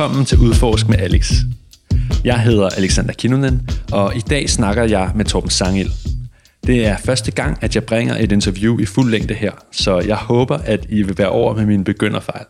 [0.00, 1.32] Velkommen til Udforsk med Alex.
[2.24, 5.92] Jeg hedder Alexander Kinnunen, og i dag snakker jeg med Torben Sangel.
[6.66, 10.16] Det er første gang, at jeg bringer et interview i fuld længde her, så jeg
[10.16, 12.44] håber, at I vil være over med mine begynderfejl.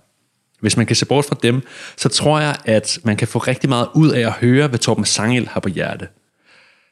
[0.61, 1.63] Hvis man kan se bort fra dem,
[1.97, 5.05] så tror jeg, at man kan få rigtig meget ud af at høre, hvad Torben
[5.05, 6.09] Sangel har på hjerte.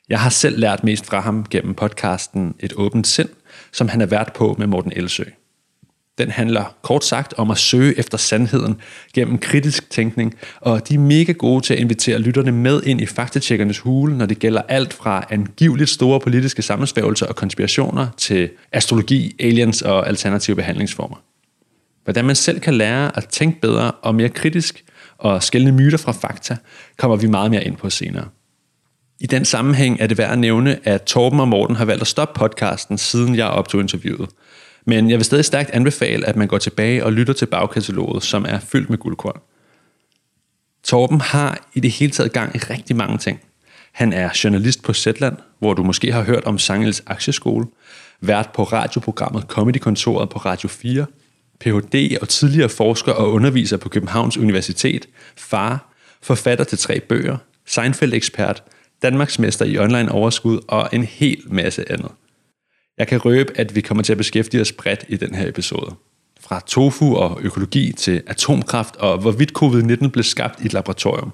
[0.09, 3.29] Jeg har selv lært mest fra ham gennem podcasten Et åbent sind,
[3.73, 5.25] som han er vært på med Morten Elsø.
[6.19, 8.81] Den handler kort sagt om at søge efter sandheden
[9.15, 13.07] gennem kritisk tænkning, og de er mega gode til at invitere lytterne med ind i
[13.07, 19.37] faktatjekkernes hule, når det gælder alt fra angiveligt store politiske sammensværgelser og konspirationer til astrologi,
[19.41, 21.17] aliens og alternative behandlingsformer.
[22.05, 24.85] Hvordan man selv kan lære at tænke bedre og mere kritisk
[25.19, 26.57] og skælne myter fra fakta,
[26.97, 28.29] kommer vi meget mere ind på senere.
[29.21, 32.07] I den sammenhæng er det værd at nævne, at Torben og Morten har valgt at
[32.07, 34.29] stoppe podcasten, siden jeg optog interviewet.
[34.89, 38.45] Men jeg vil stadig stærkt anbefale, at man går tilbage og lytter til bagkataloget, som
[38.49, 39.41] er fyldt med guldkorn.
[40.85, 43.41] Torben har i det hele taget gang i rigtig mange ting.
[43.93, 47.67] Han er journalist på Zetland, hvor du måske har hørt om Sangels Aktieskole,
[48.21, 51.07] vært på radioprogrammet Comedykontoret på Radio 4,
[51.61, 52.19] Ph.D.
[52.21, 58.63] og tidligere forsker og underviser på Københavns Universitet, far, forfatter til tre bøger, Seinfeld-ekspert,
[59.03, 62.11] Danmarksmester i online overskud og en hel masse andet.
[62.99, 65.95] Jeg kan røbe, at vi kommer til at beskæftige os bredt i den her episode.
[66.41, 71.33] Fra tofu og økologi til atomkraft og hvorvidt covid-19 blev skabt i et laboratorium.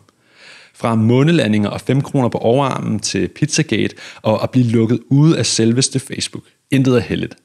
[0.75, 5.47] Fra månelandinger og 5 kroner på overarmen til Pizzagate og at blive lukket ude af
[5.47, 6.45] selveste Facebook.
[6.70, 7.37] Intet er heldigt.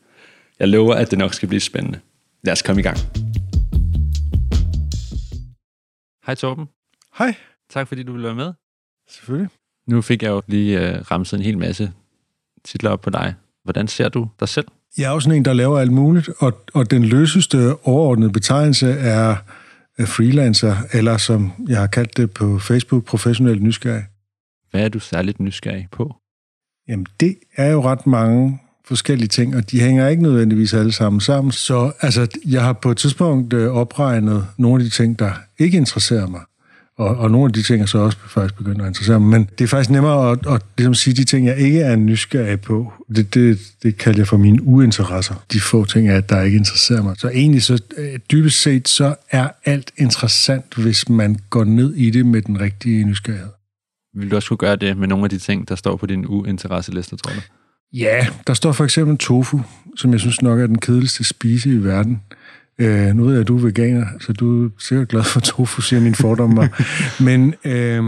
[0.59, 1.99] Jeg lover, at det nok skal blive spændende.
[2.43, 2.97] Lad os komme i gang.
[6.25, 6.65] Hej Torben.
[7.17, 7.35] Hej.
[7.69, 8.53] Tak fordi du ville være med.
[9.09, 9.49] Selvfølgelig.
[9.87, 11.91] Nu fik jeg jo lige uh, ramset en hel masse
[12.65, 13.35] titler op på dig.
[13.69, 14.67] Hvordan ser du dig selv?
[14.97, 18.89] Jeg er også sådan en, der laver alt muligt, og, og den løseste overordnede betegnelse
[18.91, 19.35] er
[20.05, 24.03] freelancer, eller som jeg har kaldt det på Facebook, professionel nysgerrig.
[24.71, 26.15] Hvad er du særligt nysgerrig på?
[26.87, 31.21] Jamen, det er jo ret mange forskellige ting, og de hænger ikke nødvendigvis alle sammen
[31.21, 31.51] sammen.
[31.51, 35.77] Så altså, jeg har på et tidspunkt øh, opregnet nogle af de ting, der ikke
[35.77, 36.41] interesserer mig.
[36.99, 39.29] Og, og nogle af de ting er så også faktisk begyndt at interessere mig.
[39.29, 42.61] Men det er faktisk nemmere at, at ligesom sige de ting, jeg ikke er nysgerrig
[42.61, 42.93] på.
[43.15, 45.35] Det, det, det kalder jeg for mine uinteresser.
[45.53, 47.15] De få ting, er, der ikke interesserer mig.
[47.17, 52.09] Så egentlig, så, øh, dybest set, så er alt interessant, hvis man går ned i
[52.09, 53.49] det med den rigtige nysgerrighed.
[54.15, 56.25] Vil du også kunne gøre det med nogle af de ting, der står på din
[56.25, 57.41] uinteresseliste, tror du?
[57.93, 59.61] Ja, der står for eksempel tofu,
[59.95, 62.21] som jeg synes nok er den kedeligste spise i verden.
[62.79, 65.81] Øh, nu ved jeg, at du er veganer, så du er sikkert glad for tofu,
[65.81, 66.69] siger min fordom mig.
[67.27, 68.03] men, øh,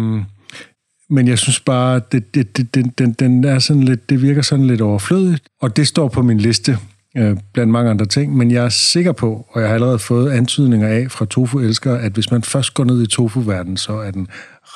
[1.10, 4.42] men jeg synes bare, det, det, det, den, den, den er sådan lidt, det virker
[4.42, 5.44] sådan lidt overflødigt.
[5.62, 6.78] Og det står på min liste
[7.18, 8.38] øh, blandt mange andre ting.
[8.38, 12.12] Men jeg er sikker på, og jeg har allerede fået antydninger af fra tofu-elskere, at
[12.12, 14.28] hvis man først går ned i tofu-verdenen, så er den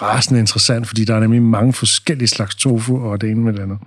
[0.01, 3.59] rasende interessant, fordi der er nemlig mange forskellige slags tofu, og det ene med det
[3.59, 3.77] andet.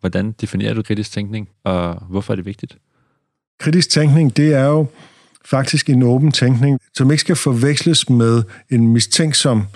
[0.00, 2.76] Hvordan definerer du kritisk tænkning, og hvorfor er det vigtigt?
[3.60, 4.86] Kritisk tænkning, det er jo
[5.44, 9.66] faktisk en åben tænkning, som ikke skal forveksles med en mistænksom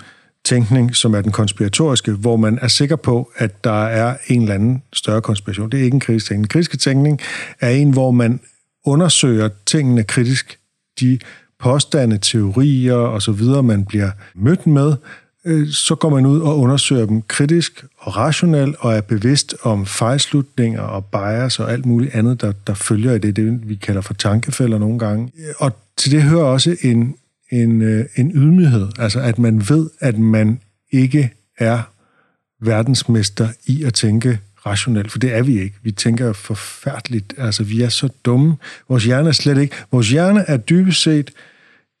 [0.45, 4.55] tænkning, som er den konspiratoriske, hvor man er sikker på, at der er en eller
[4.55, 5.69] anden større konspiration.
[5.69, 6.49] Det er ikke en kritisk tænkning.
[6.49, 7.19] Kritisk tænkning
[7.59, 8.39] er en, hvor man
[8.85, 10.59] undersøger tingene kritisk.
[10.99, 11.19] De
[11.59, 14.95] påstande, teorier osv., man bliver mødt med,
[15.45, 19.85] Øh, så går man ud og undersøger dem kritisk og rationelt, og er bevidst om
[19.85, 24.01] fejlslutninger og bias og alt muligt andet, der, der følger i det, det vi kalder
[24.01, 25.31] for tankefælder nogle gange.
[25.39, 27.15] Øh, og til det hører også en,
[27.51, 30.59] en, øh, en ydmyghed, altså at man ved, at man
[30.91, 31.81] ikke er
[32.61, 35.75] verdensmester i at tænke rationelt, for det er vi ikke.
[35.83, 38.55] Vi tænker forfærdeligt, altså vi er så dumme.
[38.89, 39.75] Vores hjerne er slet ikke.
[39.91, 41.31] Vores hjerne er dybest set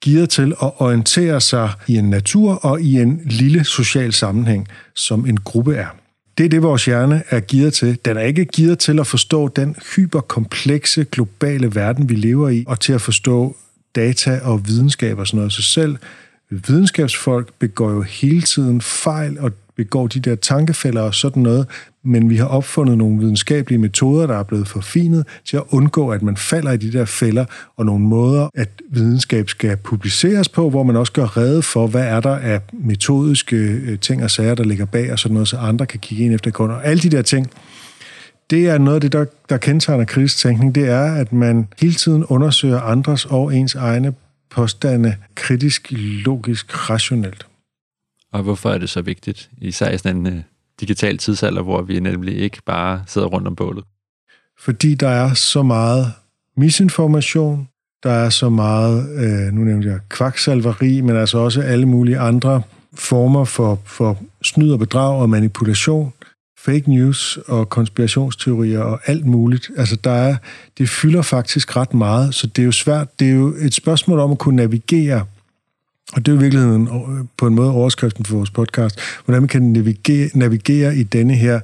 [0.05, 5.25] gearet til at orientere sig i en natur og i en lille social sammenhæng, som
[5.25, 5.87] en gruppe er.
[6.37, 7.97] Det er det, vores hjerne er gearet til.
[8.05, 12.79] Den er ikke gearet til at forstå den hyperkomplekse globale verden, vi lever i, og
[12.79, 13.55] til at forstå
[13.95, 15.53] data og videnskab og sådan noget.
[15.53, 15.97] Så selv
[16.49, 21.67] videnskabsfolk begår jo hele tiden fejl og begår de der tankefælder og sådan noget,
[22.03, 26.21] men vi har opfundet nogle videnskabelige metoder, der er blevet forfinet til at undgå, at
[26.21, 27.45] man falder i de der fælder,
[27.77, 32.03] og nogle måder, at videnskab skal publiceres på, hvor man også gør rede for, hvad
[32.03, 35.57] er der af metodiske øh, ting og sager, der ligger bag, og sådan noget, så
[35.57, 36.75] andre kan kigge ind efter kunder.
[36.75, 37.51] Og alle de der ting,
[38.49, 41.93] det er noget af det, der, der kendetegner kritisk tænkning, det er, at man hele
[41.93, 44.13] tiden undersøger andres og ens egne
[44.49, 45.87] påstande kritisk,
[46.25, 47.45] logisk, rationelt.
[48.31, 50.41] Og hvorfor er det så vigtigt, især i sådan en øh,
[50.79, 53.83] digital tidsalder, hvor vi nemlig ikke bare sidder rundt om bålet?
[54.59, 56.13] Fordi der er så meget
[56.57, 57.67] misinformation,
[58.03, 62.61] Der er så meget, øh, nu nævnte jeg kvaksalveri, men altså også alle mulige andre
[62.93, 66.13] former for, for snyd og bedrag og manipulation,
[66.59, 69.71] fake news og konspirationsteorier og alt muligt.
[69.77, 70.35] Altså der er,
[70.77, 73.19] det fylder faktisk ret meget, så det er jo svært.
[73.19, 75.25] Det er jo et spørgsmål om at kunne navigere
[76.13, 76.89] og det er i virkeligheden
[77.37, 81.59] på en måde overskriften for vores podcast, hvordan man kan navigere, navigere i denne her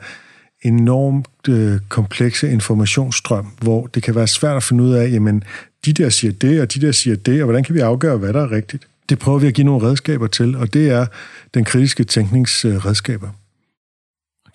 [0.61, 5.43] enormt øh, komplekse informationsstrøm, hvor det kan være svært at finde ud af, jamen,
[5.85, 8.33] de der siger det, og de der siger det, og hvordan kan vi afgøre, hvad
[8.33, 8.87] der er rigtigt?
[9.09, 11.05] Det prøver vi at give nogle redskaber til, og det er
[11.53, 13.29] den kritiske tænkningsredskaber.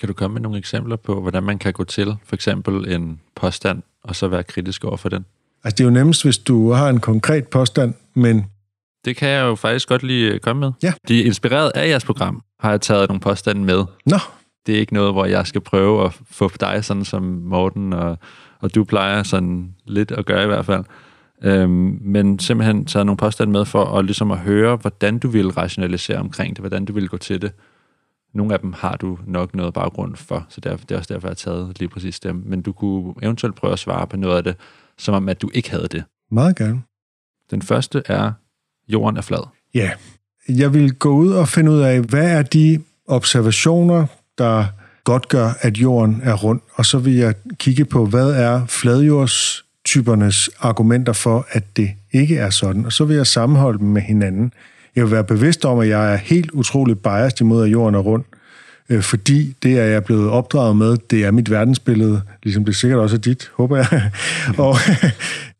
[0.00, 3.20] Kan du komme med nogle eksempler på, hvordan man kan gå til for eksempel en
[3.36, 5.24] påstand, og så være kritisk over for den?
[5.64, 8.46] Altså, det er jo nemmest, hvis du har en konkret påstand, men
[9.04, 10.72] det kan jeg jo faktisk godt lige øh, komme med.
[10.82, 10.92] Ja.
[11.08, 13.84] De er inspireret af jeres program, har jeg taget nogle påstande med.
[14.06, 14.16] Nå.
[14.66, 18.18] Det er ikke noget, hvor jeg skal prøve at få dig, sådan som Morten og,
[18.60, 20.84] og du plejer sådan lidt at gøre i hvert fald.
[21.42, 25.50] Øhm, men simpelthen taget nogle påstande med for at, ligesom at høre, hvordan du vil
[25.50, 27.52] rationalisere omkring det, hvordan du vil gå til det.
[28.34, 31.14] Nogle af dem har du nok noget baggrund for, så det er, det er også
[31.14, 32.42] derfor, jeg har taget lige præcis dem.
[32.46, 34.56] Men du kunne eventuelt prøve at svare på noget af det,
[34.98, 36.04] som om at du ikke havde det.
[36.30, 36.82] Meget gerne.
[37.50, 38.32] Den første er,
[38.92, 39.48] jorden er flad?
[39.74, 39.90] Ja.
[40.48, 44.06] Jeg vil gå ud og finde ud af, hvad er de observationer,
[44.38, 44.64] der
[45.04, 50.50] godt gør, at jorden er rund, og så vil jeg kigge på, hvad er fladjordstypernes
[50.60, 54.52] argumenter for, at det ikke er sådan, og så vil jeg sammenholde dem med hinanden.
[54.96, 57.98] Jeg vil være bevidst om, at jeg er helt utroligt biased imod, at jorden er
[57.98, 58.24] rund,
[58.88, 63.00] øh, fordi det er jeg blevet opdraget med, det er mit verdensbillede, ligesom det sikkert
[63.00, 64.10] også er dit, håber jeg.
[64.58, 64.76] og,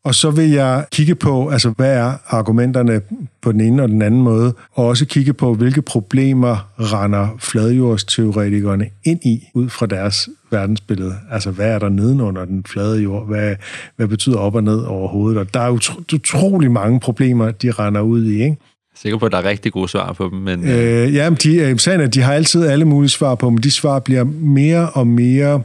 [0.04, 3.00] og så vil jeg kigge på, altså hvad er argumenterne
[3.42, 8.86] på den ene og den anden måde, og også kigge på, hvilke problemer render fladjordsteoretikerne
[9.04, 11.14] ind i, ud fra deres verdensbillede.
[11.30, 13.26] Altså hvad er der nedenunder den flade jord?
[13.26, 13.56] Hvad,
[13.96, 15.38] hvad betyder op og ned overhovedet?
[15.40, 18.56] Og der er utro, utrolig mange problemer, de render ud i, ikke?
[18.96, 20.38] sikker på, at der er rigtig gode svar på dem.
[20.38, 23.46] Men, øh, ja, men de, øh, sagen er, de har altid alle mulige svar på
[23.46, 23.58] dem.
[23.58, 25.62] De svar bliver mere og mere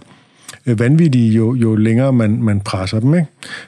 [0.66, 3.14] Øh, vanvittige, jo, jo længere man, man presser dem.
[3.16, 3.28] Ikke?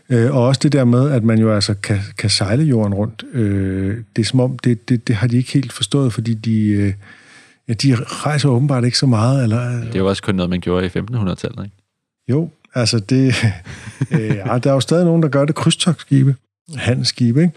[0.10, 3.24] Øh, og også det der med, at man jo altså kan, kan sejle jorden rundt.
[3.34, 6.94] Øh, det er som om, det, det, det har de ikke helt forstået, fordi de,
[7.68, 9.44] ja, de rejser åbenbart ikke så meget.
[9.44, 11.76] Eller, det er jo også kun noget, man gjorde i 1500-tallet, ikke?
[12.30, 13.36] Jo, altså det...
[14.12, 16.36] ja, der er jo stadig nogen, der gør det krydstogsskibe,
[16.76, 17.54] handelsskibe, ikke?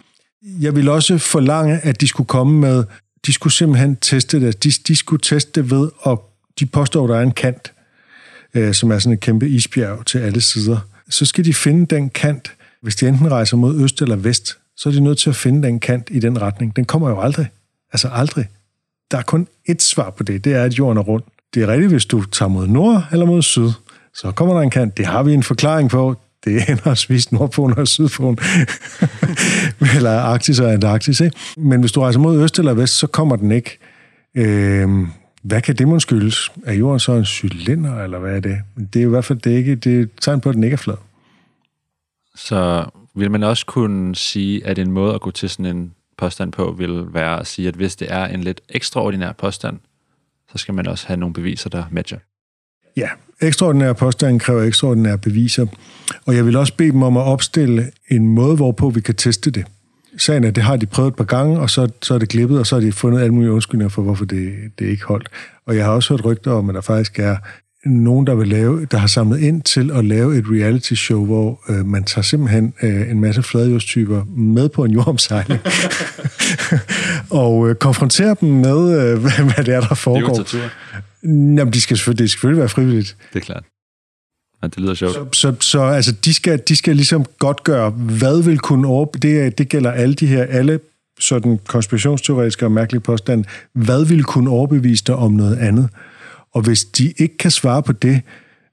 [0.60, 2.84] Jeg vil også forlange, at de skulle komme med...
[3.26, 4.64] De skulle simpelthen teste det.
[4.64, 7.72] De, de skulle teste det ved, og de påstår, at der er en kant
[8.54, 10.78] øh, som er sådan et kæmpe isbjerg til alle sider,
[11.10, 12.52] så skal de finde den kant.
[12.82, 15.68] Hvis de enten rejser mod øst eller vest, så er de nødt til at finde
[15.68, 16.76] den kant i den retning.
[16.76, 17.46] Den kommer jo aldrig.
[17.92, 18.48] Altså aldrig.
[19.10, 21.22] Der er kun ét svar på det, det er, at jorden er rund.
[21.54, 23.70] Det er rigtigt, hvis du tager mod nord eller mod syd,
[24.14, 24.96] så kommer der en kant.
[24.96, 26.16] Det har vi en forklaring på.
[26.44, 28.38] Det er henholdsvis Nordpolen og Sydpolen.
[29.96, 31.20] eller Arktis og Antarktis.
[31.20, 31.36] Ikke?
[31.56, 33.78] Men hvis du rejser mod øst eller vest, så kommer den ikke.
[34.34, 35.08] Øhm,
[35.42, 36.52] hvad kan det måske skyldes?
[36.64, 38.58] Er jorden så en cylinder, eller hvad er det?
[38.92, 40.64] Det er i hvert fald det er ikke, det er et tegn på, at den
[40.64, 40.96] ikke er flad.
[42.34, 42.84] Så
[43.14, 46.74] vil man også kunne sige, at en måde at gå til sådan en påstand på,
[46.78, 49.78] vil være at sige, at hvis det er en lidt ekstraordinær påstand,
[50.52, 52.18] så skal man også have nogle beviser, der matcher.
[52.96, 53.08] Ja,
[53.40, 55.66] ekstraordinære påstande kræver ekstraordinære beviser,
[56.26, 59.50] og jeg vil også bede dem om at opstille en måde, hvorpå vi kan teste
[59.50, 59.66] det
[60.18, 62.58] sagen er, det har de prøvet et par gange, og så, så er det glippet,
[62.58, 65.28] og så har de fundet alle mulige undskyldninger for, hvorfor det, det ikke holdt.
[65.66, 67.36] Og jeg har også hørt rygter om, at der faktisk er
[67.84, 71.60] nogen, der, vil lave, der har samlet ind til at lave et reality show, hvor
[71.68, 75.60] øh, man tager simpelthen øh, en masse fladjordstyper med på en jordomsejling,
[77.30, 80.34] og øh, konfronterer dem med, øh, hvad, hvad det er, der foregår.
[80.34, 80.68] Det er jo
[81.22, 83.16] Jamen, de skal det skal selvfølgelig være frivilligt.
[83.32, 83.64] Det er klart.
[84.62, 85.14] Ja, det lyder sjovt.
[85.14, 89.06] Så, så, så altså, de, skal, de skal ligesom godt gøre, hvad vil kunne over...
[89.06, 90.80] Det, det gælder alle de her, alle
[91.20, 93.44] sådan konspirationsteoretiske og mærkelige påstande.
[93.72, 95.88] Hvad vil kunne overbevise dig om noget andet?
[96.54, 98.20] Og hvis de ikke kan svare på det,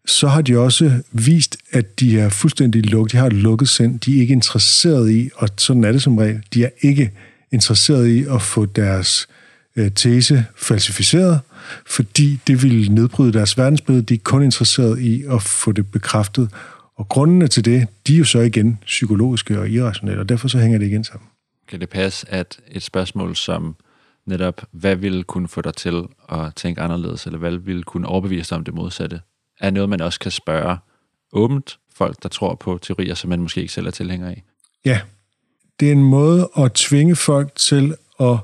[0.06, 3.12] så har de også vist, at de er fuldstændig lukket.
[3.12, 4.00] De har et lukket sind.
[4.00, 7.12] De er ikke interesseret i, og sådan er det som regel, de er ikke
[7.52, 9.28] interesseret i at få deres
[9.78, 11.42] øh, tese falsificeret
[11.86, 14.06] fordi det ville nedbryde deres verdensbillede.
[14.06, 16.50] De er kun interesseret i at få det bekræftet.
[16.96, 20.60] Og grundene til det, de er jo så igen psykologiske og irrationelle, og derfor så
[20.60, 21.30] hænger det igen sammen.
[21.68, 23.76] Kan det passe, at et spørgsmål som
[24.26, 28.50] netop, hvad vil kunne få dig til at tænke anderledes, eller hvad vil kunne overbevise
[28.50, 29.22] dig om det modsatte,
[29.60, 30.78] er noget, man også kan spørge
[31.34, 34.44] åbent folk, der tror på teorier, som man måske ikke selv er tilhænger af?
[34.86, 35.02] Ja,
[35.80, 38.38] det er en måde at tvinge folk til at,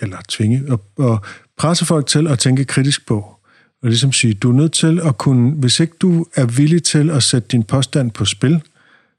[0.00, 1.20] eller tvinge, og, og
[1.58, 3.34] presse folk til at tænke kritisk på.
[3.82, 7.10] Og ligesom sige, du er nødt til at kunne, hvis ikke du er villig til
[7.10, 8.62] at sætte din påstand på spil,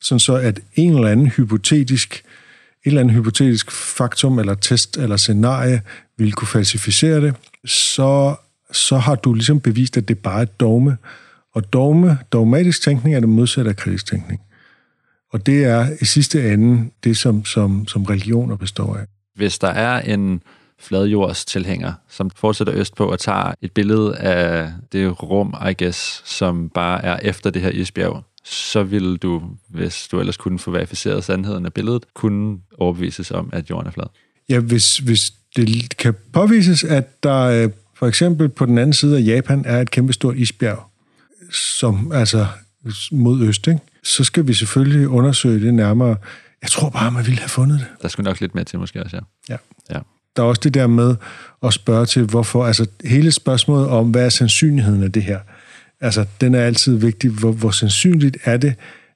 [0.02, 5.18] sådan så at en eller anden hypotetisk, et eller andet hypotetisk faktum, eller test, eller
[5.18, 5.82] scenarie,
[6.18, 8.36] vil kunne falsificere det, så,
[8.72, 10.98] så har du ligesom bevist, at det bare er et dogme.
[11.54, 14.42] Og dogme, dogmatisk tænkning er det modsatte af kritisk tænkning.
[15.32, 19.06] Og det er i sidste ende det, som, som, som religioner består af.
[19.36, 20.42] Hvis der er en
[20.80, 26.70] fladjords tilhænger, som fortsætter østpå og tager et billede af det rum, I guess, som
[26.70, 31.24] bare er efter det her isbjerg, så vil du, hvis du ellers kunne få verificeret
[31.24, 34.06] sandheden af billedet, kunne overbevises om, at jorden er flad.
[34.50, 39.18] Ja, hvis, hvis det kan påvises, at der øh, for eksempel på den anden side
[39.18, 40.84] af Japan er et kæmpestort isbjerg,
[41.52, 42.48] som altså
[43.12, 43.80] mod øst, ikke?
[44.04, 46.18] så skal vi selvfølgelig undersøge det nærmere.
[46.62, 47.88] Jeg tror bare, man ville have fundet det.
[48.02, 49.22] Der skulle nok lidt mere til måske også, ja.
[49.54, 49.58] Ja.
[49.96, 50.00] ja.
[50.36, 51.16] Der er også det der med
[51.64, 55.40] at spørge til, hvorfor, altså hele spørgsmålet om, hvad er sandsynligheden af det her?
[56.02, 57.30] Altså, den er altid vigtig.
[57.30, 58.76] Hvor, hvor sandsynligt er det,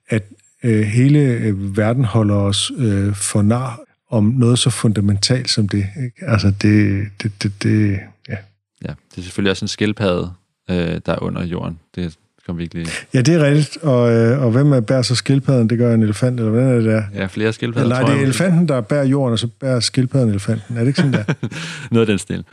[0.10, 0.24] at
[0.63, 3.79] øh, hele øh, verden holder os øh, for nar
[4.10, 5.88] om noget så fundamentalt som det?
[6.03, 6.25] Ikke?
[6.27, 8.38] Altså, det, det, det, det, ja.
[8.86, 10.32] Ja, det er selvfølgelig også en skildpadde,
[10.70, 11.79] øh, der er under jorden.
[11.96, 12.88] Det kom virkelig...
[13.13, 13.77] Ja, det er rigtigt.
[13.77, 15.69] Og, øh, og hvem er bærer så skildpadden?
[15.69, 17.03] Det gør en elefant, eller hvad er det der?
[17.13, 20.77] Ja, flere skildpadder, Nej, det er elefanten, der bærer jorden, og så bærer skildpadden elefanten.
[20.77, 21.23] Er det ikke sådan der?
[21.91, 22.45] Noget af den stil.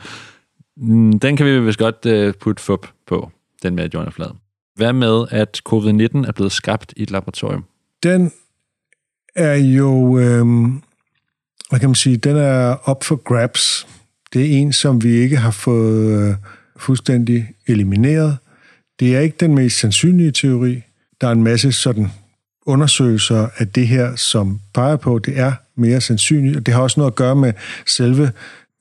[0.77, 3.31] Mm, den kan vi vist godt uh, putte fup på,
[3.63, 4.27] den med, at jorden er flad.
[4.75, 7.63] Hvad med, at covid-19 er blevet skabt i et laboratorium?
[8.03, 8.31] Den
[9.35, 10.45] er jo, øh,
[11.69, 13.87] hvad kan man sige, den er op for grabs.
[14.33, 16.35] Det er en, som vi ikke har fået øh,
[16.77, 18.37] fuldstændig elimineret.
[19.01, 20.83] Det er ikke den mest sandsynlige teori.
[21.21, 22.11] Der er en masse sådan
[22.65, 26.81] undersøgelser af det her, som peger på, at det er mere sandsynligt, og det har
[26.81, 27.53] også noget at gøre med
[27.85, 28.31] selve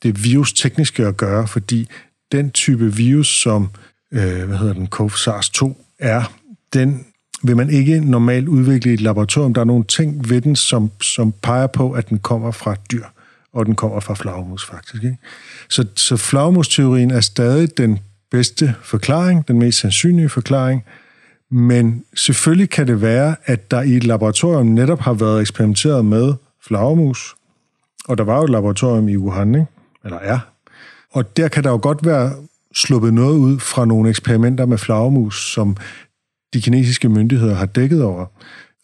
[0.03, 1.89] det virus-tekniske at gøre, fordi
[2.33, 3.69] den type virus, som
[4.13, 6.33] øh, hvad hedder den, CoV-SARS-2 er,
[6.73, 7.05] den
[7.43, 9.55] vil man ikke normalt udvikle i et laboratorium.
[9.55, 13.05] Der er nogle ting ved den, som, som peger på, at den kommer fra dyr,
[13.53, 15.05] og den kommer fra flagmus faktisk.
[15.05, 15.17] Ikke?
[15.69, 17.99] Så, så flagmus-teorien er stadig den
[18.31, 20.85] bedste forklaring, den mest sandsynlige forklaring,
[21.51, 26.35] men selvfølgelig kan det være, at der i et laboratorium netop har været eksperimenteret med
[26.67, 27.35] flagermus,
[28.09, 29.67] og der var jo et laboratorium i Wuhan, ikke?
[30.05, 30.39] eller er,
[31.11, 32.33] og der kan der jo godt være
[32.75, 35.77] sluppet noget ud fra nogle eksperimenter med flagermus, som
[36.55, 38.27] de kinesiske myndigheder har dækket over.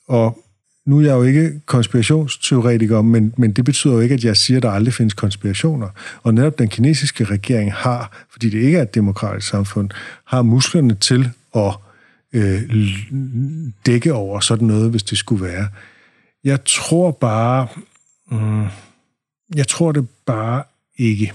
[0.08, 0.38] Og
[0.86, 4.56] nu er jeg jo ikke konspirationsteoretiker, men, men det betyder jo ikke, at jeg siger,
[4.56, 5.88] at der aldrig findes konspirationer.
[6.22, 9.90] Og netop den kinesiske regering har, fordi det ikke er et demokratisk samfund,
[10.24, 11.74] har musklerne til at
[12.32, 12.62] øh,
[13.86, 15.68] dække over sådan noget, hvis det skulle være.
[16.44, 17.66] Jeg tror bare...
[18.30, 18.64] Mm,
[19.54, 20.62] jeg tror det bare
[20.96, 21.32] ikke.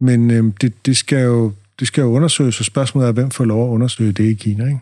[0.00, 3.44] Men øh, det, det, skal jo, det skal jo undersøges, og spørgsmålet er, hvem får
[3.44, 4.80] lov at undersøge det i Kina, ikke?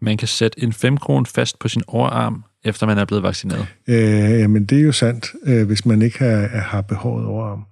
[0.00, 3.66] Man kan sætte en 5 kron fast på sin overarm, efter man er blevet vaccineret?
[3.86, 7.64] Øh, jamen, det er jo sandt, øh, hvis man ikke har, har behovet overarm.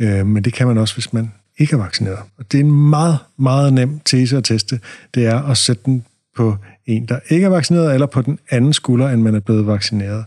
[0.00, 2.18] Øh, men det kan man også, hvis man ikke er vaccineret.
[2.38, 4.80] Og det er en meget, meget nem tese at teste.
[5.14, 6.04] Det er at sætte den
[6.36, 6.56] på
[6.86, 10.24] en, der ikke er vaccineret, eller på den anden skulder, end man er blevet vaccineret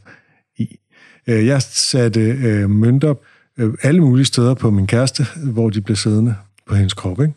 [0.58, 0.80] i.
[1.28, 3.14] Øh, jeg satte øh, mønter
[3.58, 6.36] øh, alle mulige steder på min kæreste, hvor de blev siddende
[6.68, 7.22] på hendes krop.
[7.22, 7.34] Ikke?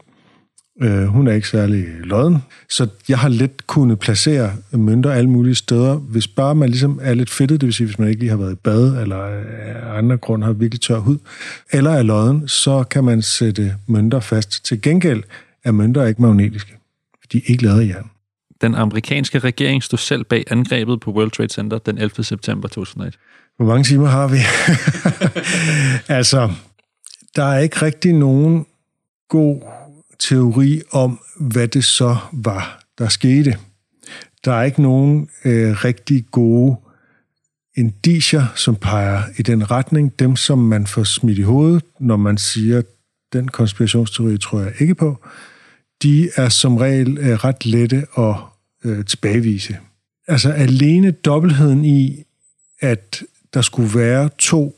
[0.82, 5.54] Øh, hun er ikke særlig lodden, så jeg har let kunnet placere mønter alle mulige
[5.54, 5.94] steder.
[5.94, 8.36] Hvis bare man ligesom er lidt fedtet, det vil sige, hvis man ikke lige har
[8.36, 11.18] været i bad, eller af andre grund har virkelig tør hud,
[11.72, 14.64] eller er lodden, så kan man sætte mønter fast.
[14.64, 15.22] Til gengæld
[15.64, 16.72] er mønter ikke magnetiske.
[17.32, 18.10] De er ikke lavet af jern.
[18.60, 22.24] Den amerikanske regering stod selv bag angrebet på World Trade Center den 11.
[22.24, 23.18] september 2001.
[23.56, 24.38] Hvor mange timer har vi?
[26.18, 26.50] altså,
[27.36, 28.66] der er ikke rigtig nogen
[29.28, 29.60] god
[30.18, 33.58] teori om, hvad det så var, der skete.
[34.44, 36.76] Der er ikke nogen øh, rigtig gode
[37.76, 40.18] indiger, som peger i den retning.
[40.18, 42.82] Dem, som man får smidt i hovedet, når man siger,
[43.32, 45.24] den konspirationsteori tror jeg ikke på,
[46.02, 48.34] de er som regel øh, ret lette at
[48.84, 49.78] øh, tilbagevise.
[50.28, 52.24] Altså alene dobbeltheden i,
[52.80, 53.22] at
[53.54, 54.76] der skulle være to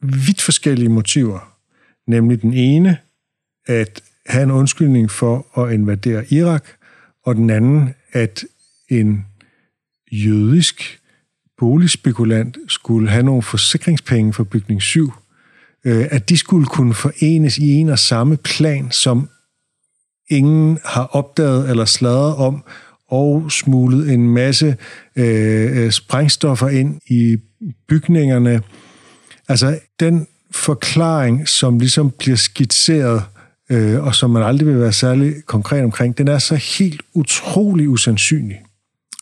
[0.00, 1.54] vidt forskellige motiver.
[2.06, 2.98] Nemlig den ene,
[3.66, 6.64] at have en undskyldning for at invadere Irak,
[7.26, 8.44] og den anden, at
[8.88, 9.26] en
[10.12, 11.00] jødisk
[11.58, 15.12] boligspekulant skulle have nogle forsikringspenge for bygning 7,
[15.84, 19.28] øh, at de skulle kunne forenes i en og samme plan, som
[20.30, 22.64] ingen har opdaget eller sladret om,
[23.08, 24.76] og smuglet en masse
[25.16, 27.36] øh, øh sprængstoffer ind i
[27.88, 28.62] bygningerne.
[29.48, 33.22] Altså den forklaring, som ligesom bliver skitseret
[33.70, 37.88] øh, og som man aldrig vil være særlig konkret omkring, den er så helt utrolig
[37.88, 38.62] usandsynlig.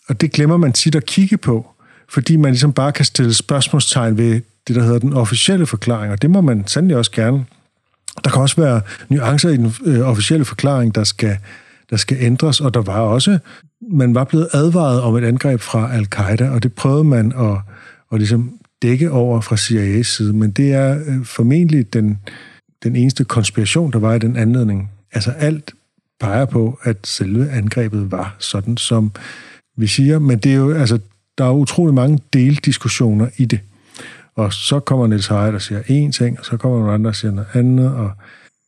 [0.09, 1.67] Og det glemmer man tit at kigge på,
[2.09, 6.23] fordi man ligesom bare kan stille spørgsmålstegn ved det, der hedder den officielle forklaring, og
[6.23, 7.45] det må man sandelig også gerne.
[8.25, 11.37] Der kan også være nuancer i den øh, officielle forklaring, der skal,
[11.91, 13.39] der skal ændres, og der var også,
[13.93, 17.59] man var blevet advaret om et angreb fra al-Qaida, og det prøvede man at,
[18.13, 22.19] at ligesom dække over fra CIA's side, men det er øh, formentlig den,
[22.83, 24.91] den eneste konspiration, der var i den anledning.
[25.13, 25.75] Altså alt
[26.21, 29.13] peger på, at selve angrebet var sådan, som
[29.77, 30.99] vi siger, men det er jo, altså,
[31.39, 33.61] der er utrolig mange deldiskussioner i det.
[34.35, 37.17] Og så kommer Niels Heide og siger én ting, og så kommer nogle andre og
[37.17, 37.95] siger noget andet.
[37.95, 38.11] Og...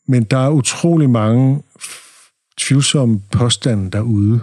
[0.06, 1.62] Men der er utrolig mange
[2.58, 4.40] tvivlsomme påstande derude,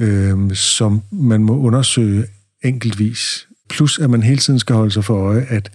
[0.00, 2.24] øh, som man må undersøge
[2.64, 3.48] enkeltvis.
[3.68, 5.70] Plus at man hele tiden skal holde sig for øje, at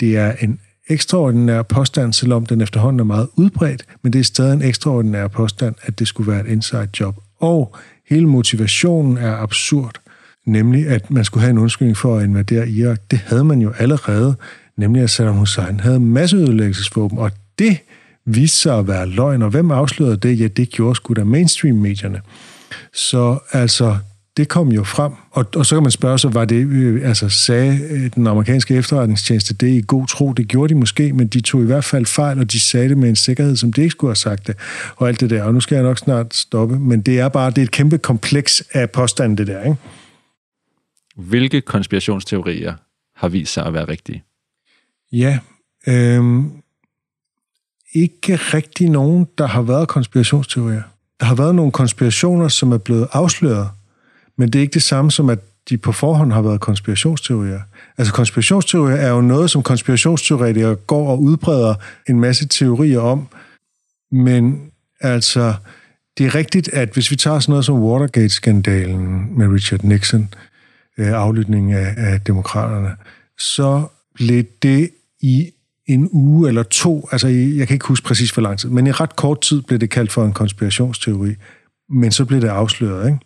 [0.00, 4.52] det er en ekstraordinær påstand, selvom den efterhånden er meget udbredt, men det er stadig
[4.52, 7.16] en ekstraordinær påstand, at det skulle være et inside job.
[7.40, 7.76] Og
[8.10, 10.00] hele motivationen er absurd,
[10.46, 13.00] nemlig at man skulle have en undskyldning for at invadere Irak.
[13.10, 14.34] Det havde man jo allerede,
[14.76, 17.78] nemlig at Saddam Hussein havde masseødelæggelsesvåben, og det
[18.24, 19.42] viste sig at være løgn.
[19.42, 20.40] Og hvem afslørede det?
[20.40, 22.20] Ja, det gjorde sgu da mainstream-medierne.
[22.94, 23.96] Så altså,
[24.36, 27.28] det kom jo frem, og, og så kan man spørge sig, var det, øh, altså
[27.28, 30.32] sagde øh, den amerikanske efterretningstjeneste det i god tro?
[30.32, 32.98] Det gjorde de måske, men de tog i hvert fald fejl, og de sagde det
[32.98, 34.56] med en sikkerhed, som de ikke skulle have sagt det,
[34.96, 35.42] og alt det der.
[35.42, 37.98] Og nu skal jeg nok snart stoppe, men det er bare, det er et kæmpe
[37.98, 39.76] kompleks af påstande, det der, ikke?
[41.16, 42.74] Hvilke konspirationsteorier
[43.16, 44.24] har vist sig at være rigtige?
[45.12, 45.38] Ja,
[45.86, 46.50] øhm,
[47.94, 50.82] ikke rigtig nogen, der har været konspirationsteorier.
[51.20, 53.68] Der har været nogle konspirationer, som er blevet afsløret,
[54.36, 57.60] men det er ikke det samme som, at de på forhånd har været konspirationsteorier.
[57.98, 61.74] Altså konspirationsteorier er jo noget, som konspirationsteoretikere går og udbreder
[62.08, 63.28] en masse teorier om,
[64.12, 64.60] men
[65.00, 65.54] altså,
[66.18, 70.34] det er rigtigt, at hvis vi tager sådan noget som Watergate-skandalen med Richard Nixon,
[70.98, 72.90] øh, aflytningen aflytning af, af demokraterne,
[73.38, 73.84] så
[74.14, 75.50] blev det i
[75.86, 78.90] en uge eller to, altså jeg kan ikke huske præcis hvor lang tid, men i
[78.90, 81.34] ret kort tid blev det kaldt for en konspirationsteori,
[81.88, 83.18] men så blev det afsløret, ikke?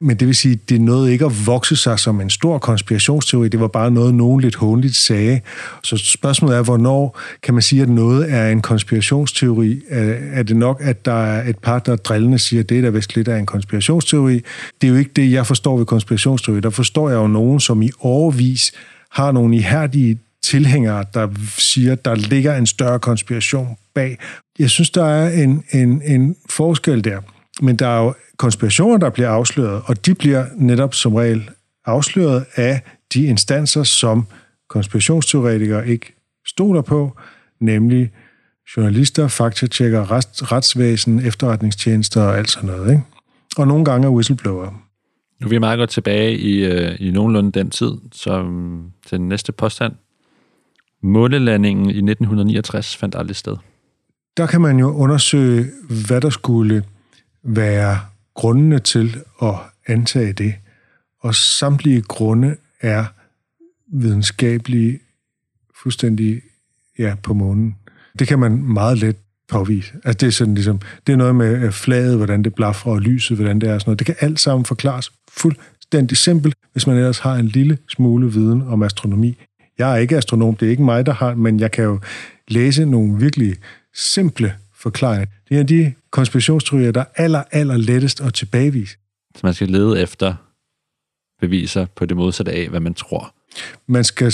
[0.00, 3.48] Men det vil sige, det nåede ikke at vokse sig som en stor konspirationsteori.
[3.48, 5.40] Det var bare noget, nogen lidt håndligt sagde.
[5.82, 9.82] Så spørgsmålet er, hvornår kan man sige, at noget er en konspirationsteori?
[9.90, 13.16] Er det nok, at der er et par, der drillende siger, at det der vist
[13.16, 14.42] lidt er en konspirationsteori?
[14.80, 16.60] Det er jo ikke det, jeg forstår ved konspirationsteori.
[16.60, 18.72] Der forstår jeg jo nogen, som i overvis
[19.10, 24.18] har nogle ihærdige tilhængere, der siger, at der ligger en større konspiration bag.
[24.58, 27.20] Jeg synes, der er en, en, en forskel der.
[27.62, 31.50] Men der er jo konspirationer, der bliver afsløret, og de bliver netop som regel
[31.84, 32.82] afsløret af
[33.14, 34.26] de instanser, som
[34.68, 36.14] konspirationsteoretikere ikke
[36.46, 37.16] stoler på,
[37.60, 38.10] nemlig
[38.76, 42.90] journalister, faktatjekker, rets, retsvæsen, efterretningstjenester og alt sådan noget.
[42.90, 43.02] Ikke?
[43.56, 44.70] Og nogle gange er whistleblower.
[45.40, 49.28] Nu er vi meget godt tilbage i, øh, i nogenlunde den tid, som til den
[49.28, 49.92] næste påstand.
[51.02, 53.56] Månelandingen i 1969 fandt aldrig sted.
[54.36, 55.66] Der kan man jo undersøge,
[56.08, 56.84] hvad der skulle
[57.48, 58.00] være
[58.34, 59.54] grundene til at
[59.86, 60.54] antage det.
[61.20, 63.04] Og samtlige grunde er
[63.92, 64.98] videnskabelige
[65.82, 66.42] fuldstændig
[66.98, 67.76] ja, på månen.
[68.18, 69.16] Det kan man meget let
[69.48, 69.92] påvise.
[70.04, 73.00] Altså det er sådan ligesom, det er noget med øh, flaget, hvordan det blaffer, og
[73.00, 73.98] lyset, hvordan det er, sådan noget.
[73.98, 78.62] Det kan alt sammen forklares fuldstændig simpelt, hvis man ellers har en lille smule viden
[78.62, 79.38] om astronomi.
[79.78, 82.00] Jeg er ikke astronom, det er ikke mig, der har, men jeg kan jo
[82.48, 83.56] læse nogle virkelig
[83.94, 85.26] simple forklaringer.
[85.48, 88.96] Det er de konspirationsteorier, der er aller, aller lettest at tilbagevise.
[89.34, 90.34] Så man skal lede efter
[91.40, 93.34] beviser på det modsatte af, hvad man tror.
[93.86, 94.32] Man skal,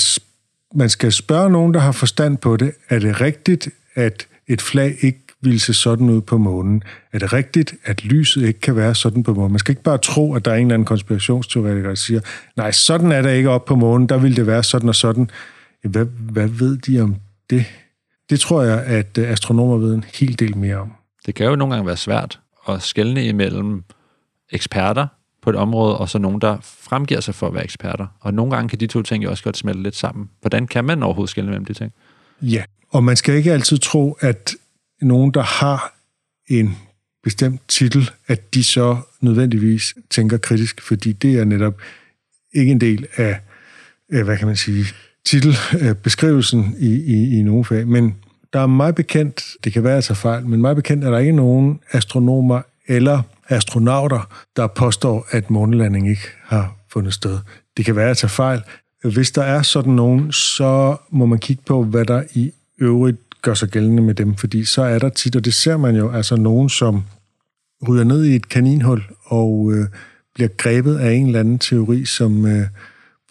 [0.74, 2.72] man skal spørge nogen, der har forstand på det.
[2.88, 6.83] Er det rigtigt, at et flag ikke ville se sådan ud på månen?
[7.12, 9.52] Er det rigtigt, at lyset ikke kan være sådan på månen?
[9.52, 12.20] Man skal ikke bare tro, at der er en eller anden konspirationsteoretiker, der siger,
[12.57, 15.30] nej, sådan er det ikke op på månen, der vil det være sådan og sådan.
[15.83, 17.16] Hvad, hvad ved de om
[17.50, 17.64] det?
[18.30, 20.92] Det tror jeg, at øh, astronomer ved en hel del mere om.
[21.26, 23.84] Det kan jo nogle gange være svært at skelne imellem
[24.50, 25.06] eksperter
[25.42, 28.06] på et område, og så nogen, der fremgiver sig for at være eksperter.
[28.20, 30.30] Og nogle gange kan de to ting jo også godt smelte lidt sammen.
[30.40, 31.92] Hvordan kan man overhovedet skelne mellem de ting?
[32.42, 34.54] Ja, og man skal ikke altid tro, at
[35.00, 35.94] nogen, der har
[36.48, 36.76] en
[37.22, 41.80] bestemt titel, at de så nødvendigvis tænker kritisk, fordi det er netop
[42.52, 43.40] ikke en del af,
[44.08, 44.84] hvad kan man sige,
[45.26, 47.88] titelbeskrivelsen i, i, i nogle fag.
[47.88, 48.14] Men
[48.52, 51.32] der er meget bekendt, det kan være, altså fejl, men meget bekendt er der ikke
[51.32, 57.38] nogen astronomer eller astronauter, der påstår, at månelanding ikke har fundet sted.
[57.76, 58.62] Det kan være, altså fejl.
[59.04, 63.54] Hvis der er sådan nogen, så må man kigge på, hvad der i øvrigt gør
[63.54, 66.37] sig gældende med dem, fordi så er der tit, og det ser man jo, altså
[66.37, 67.02] nogen, som
[67.88, 69.87] ryger ned i et kaninhul og øh,
[70.34, 72.66] bliver grebet af en eller anden teori, som øh,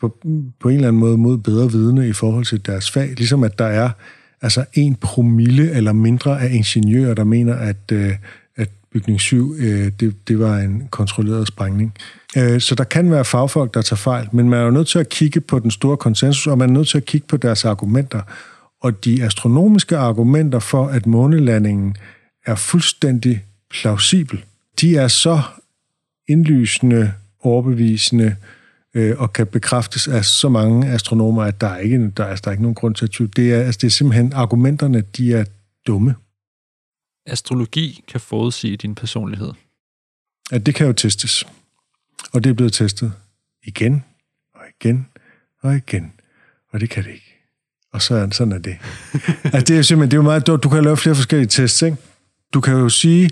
[0.03, 0.17] på,
[0.59, 3.13] på en eller anden måde mod bedre vidne i forhold til deres fag.
[3.17, 3.89] Ligesom at der er
[4.41, 8.11] altså en promille eller mindre af ingeniører, der mener, at, øh,
[8.55, 11.93] at bygning 7, øh, det, det var en kontrolleret sprængning.
[12.37, 14.99] Øh, så der kan være fagfolk, der tager fejl, men man er jo nødt til
[14.99, 17.65] at kigge på den store konsensus, og man er nødt til at kigge på deres
[17.65, 18.21] argumenter.
[18.81, 21.95] Og de astronomiske argumenter for, at månelandingen
[22.45, 24.43] er fuldstændig plausibel,
[24.81, 25.41] de er så
[26.27, 27.11] indlysende,
[27.43, 28.33] overbevisende øh,
[29.17, 32.51] og kan bekræftes af så mange astronomer, at der er ikke, der er, der er
[32.51, 33.31] ikke nogen grund til at tvivle.
[33.35, 35.45] Det er, altså, det er simpelthen, argumenterne, de er
[35.87, 36.15] dumme.
[37.25, 39.51] Astrologi kan forudsige din personlighed.
[40.51, 41.45] Ja, det kan jo testes.
[42.33, 43.13] Og det er blevet testet
[43.63, 44.03] igen
[44.55, 45.07] og igen
[45.61, 46.13] og igen.
[46.71, 47.33] Og det kan det ikke.
[47.93, 48.77] Og så er, sådan er det.
[49.43, 51.81] altså, det er simpelthen, det er jo meget, du, du kan lave flere forskellige tests,
[51.81, 51.97] ikke?
[52.53, 53.29] Du kan jo sige,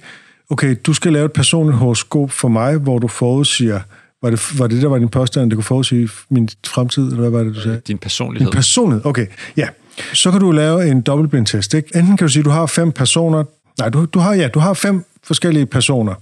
[0.50, 3.82] okay, du skal lave et personligt horoskop for mig, hvor du forudsiger,
[4.22, 7.30] var det, var det der var din påstand, det kunne forudsige min fremtid, eller hvad
[7.30, 7.82] var det, du sagde?
[7.88, 8.48] Din personlighed.
[8.48, 9.28] Din personlighed, okay.
[9.58, 9.68] Ja.
[10.14, 11.98] Så kan du lave en dobbeltblindtest, ikke?
[11.98, 13.44] Enten kan du sige, at du har fem personer,
[13.80, 16.16] nej, du, du har, ja, du har fem forskellige personer,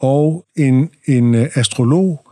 [0.00, 2.26] og en, en øh, astrolog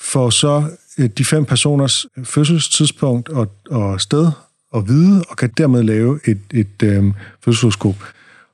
[0.00, 0.64] får så
[0.98, 4.30] øh, de fem personers fødselstidspunkt og, og sted
[4.72, 7.96] og vide, og kan dermed lave et, et øhm, fødselshoroskop.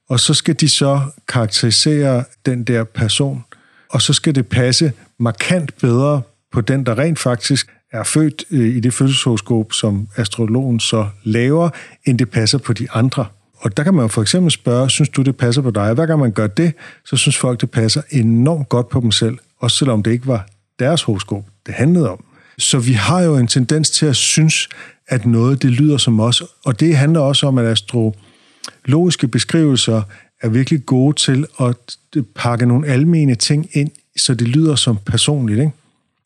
[0.08, 3.44] Og så skal de så karakterisere den der person,
[3.90, 6.22] og så skal det passe markant bedre
[6.52, 11.70] på den, der rent faktisk er født øh, i det fødselshoroskop, som astrologen så laver,
[12.04, 13.26] end det passer på de andre.
[13.56, 15.92] Og der kan man jo for eksempel spørge, synes du, det passer på dig?
[15.92, 16.72] Hver gang man gør det,
[17.04, 20.48] så synes folk, det passer enormt godt på dem selv, også selvom det ikke var
[20.78, 22.24] deres horoskop, det handlede om.
[22.58, 24.68] Så vi har jo en tendens til at synes,
[25.08, 30.02] at noget det lyder som os, og det handler også om, at astrologiske beskrivelser
[30.42, 35.58] er virkelig gode til at pakke nogle almene ting ind, så det lyder som personligt.
[35.58, 35.72] Ikke?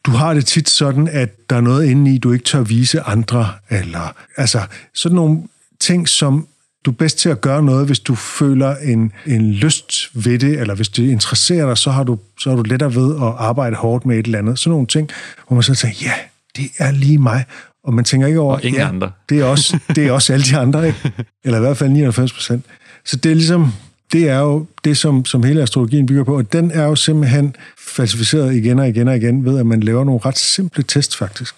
[0.04, 3.00] Du har det tit sådan, at der er noget inde i, du ikke tør vise
[3.00, 4.60] andre, eller altså
[4.94, 5.42] sådan nogle
[5.80, 6.46] ting, som
[6.84, 10.60] du er bedst til at gøre noget, hvis du føler en, en lyst ved det,
[10.60, 13.76] eller hvis det interesserer dig, så har du, så har du lettere ved at arbejde
[13.76, 14.58] hårdt med et eller andet.
[14.58, 15.10] Sådan nogle ting,
[15.48, 16.12] hvor man så tænker, ja,
[16.56, 17.44] det er lige mig.
[17.84, 19.10] Og man tænker ikke over, og ingen ja, andre.
[19.28, 21.12] Det er, også, det er også alle de andre, ikke?
[21.44, 22.64] eller i hvert fald 99 procent.
[23.04, 23.72] Så det er ligesom,
[24.12, 27.56] det er jo det, som, som hele astrologien bygger på, og den er jo simpelthen
[27.78, 31.54] falsificeret igen og igen og igen ved, at man laver nogle ret simple tests faktisk.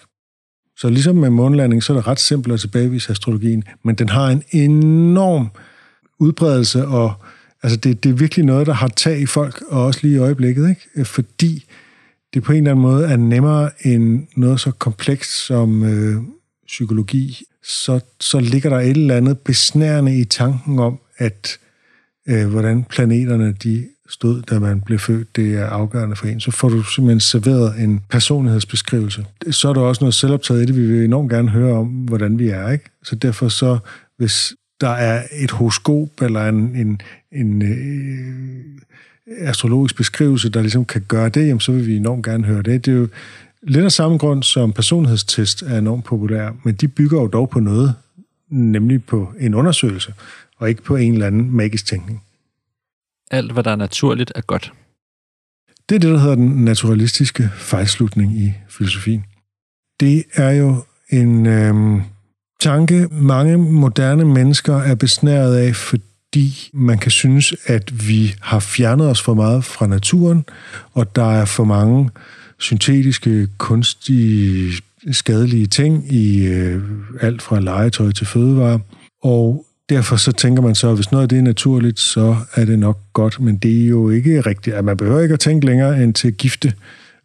[0.77, 4.27] Så ligesom med månlanding, så er det ret simpelt at tilbagevise astrologien, men den har
[4.27, 5.49] en enorm
[6.19, 7.13] udbredelse, og
[7.63, 10.17] altså det, det er virkelig noget, der har tag i folk, og også lige i
[10.17, 11.05] øjeblikket, ikke?
[11.05, 11.65] fordi
[12.33, 16.21] det på en eller anden måde er nemmere end noget så komplekst som øh,
[16.67, 21.57] psykologi, så, så ligger der et eller andet besnærende i tanken om, at
[22.29, 26.39] øh, hvordan planeterne de stod, da man blev født, det er afgørende for en.
[26.39, 29.25] Så får du simpelthen serveret en personlighedsbeskrivelse.
[29.51, 30.75] Så er der også noget selvoptaget i det.
[30.75, 32.71] Vi vil enormt gerne høre om, hvordan vi er.
[32.71, 32.85] Ikke?
[33.03, 33.77] Så derfor så,
[34.17, 41.05] hvis der er et horoskop eller en, en, en øh, astrologisk beskrivelse, der ligesom kan
[41.07, 42.85] gøre det, jamen, så vil vi enormt gerne høre det.
[42.85, 43.07] Det er jo
[43.63, 47.59] lidt af samme grund, som personlighedstest er enormt populær, men de bygger jo dog på
[47.59, 47.93] noget,
[48.49, 50.13] nemlig på en undersøgelse,
[50.63, 52.21] og ikke på en eller anden magisk tænkning
[53.33, 54.73] alt, hvad der er naturligt, er godt.
[55.89, 59.25] Det er det, der hedder den naturalistiske fejlslutning i filosofien.
[59.99, 62.01] Det er jo en øhm,
[62.59, 69.09] tanke, mange moderne mennesker er besnæret af, fordi man kan synes, at vi har fjernet
[69.09, 70.45] os for meget fra naturen,
[70.93, 72.09] og der er for mange
[72.59, 74.73] syntetiske, kunstige,
[75.11, 76.81] skadelige ting i øh,
[77.21, 78.79] alt fra legetøj til fødevare.
[79.23, 82.65] Og derfor så tænker man så, at hvis noget af det er naturligt, så er
[82.65, 84.75] det nok godt, men det er jo ikke rigtigt.
[84.75, 86.73] At man behøver ikke at tænke længere end til gifte.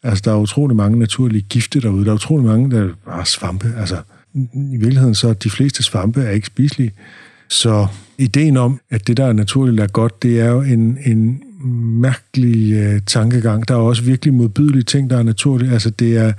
[0.03, 2.05] Altså, der er utrolig mange naturlige gifte derude.
[2.05, 3.75] Der er utrolig mange, der er svampe.
[3.79, 3.97] Altså,
[4.55, 6.93] i virkeligheden så de fleste svampe er ikke spiselige.
[7.49, 7.87] Så
[8.19, 11.43] ideen om, at det, der er naturligt, er godt, det er jo en, en
[12.01, 13.69] mærkelig øh, tankegang.
[13.69, 15.73] Der er også virkelig modbydelige ting, der er naturlige.
[15.73, 16.33] Altså, det er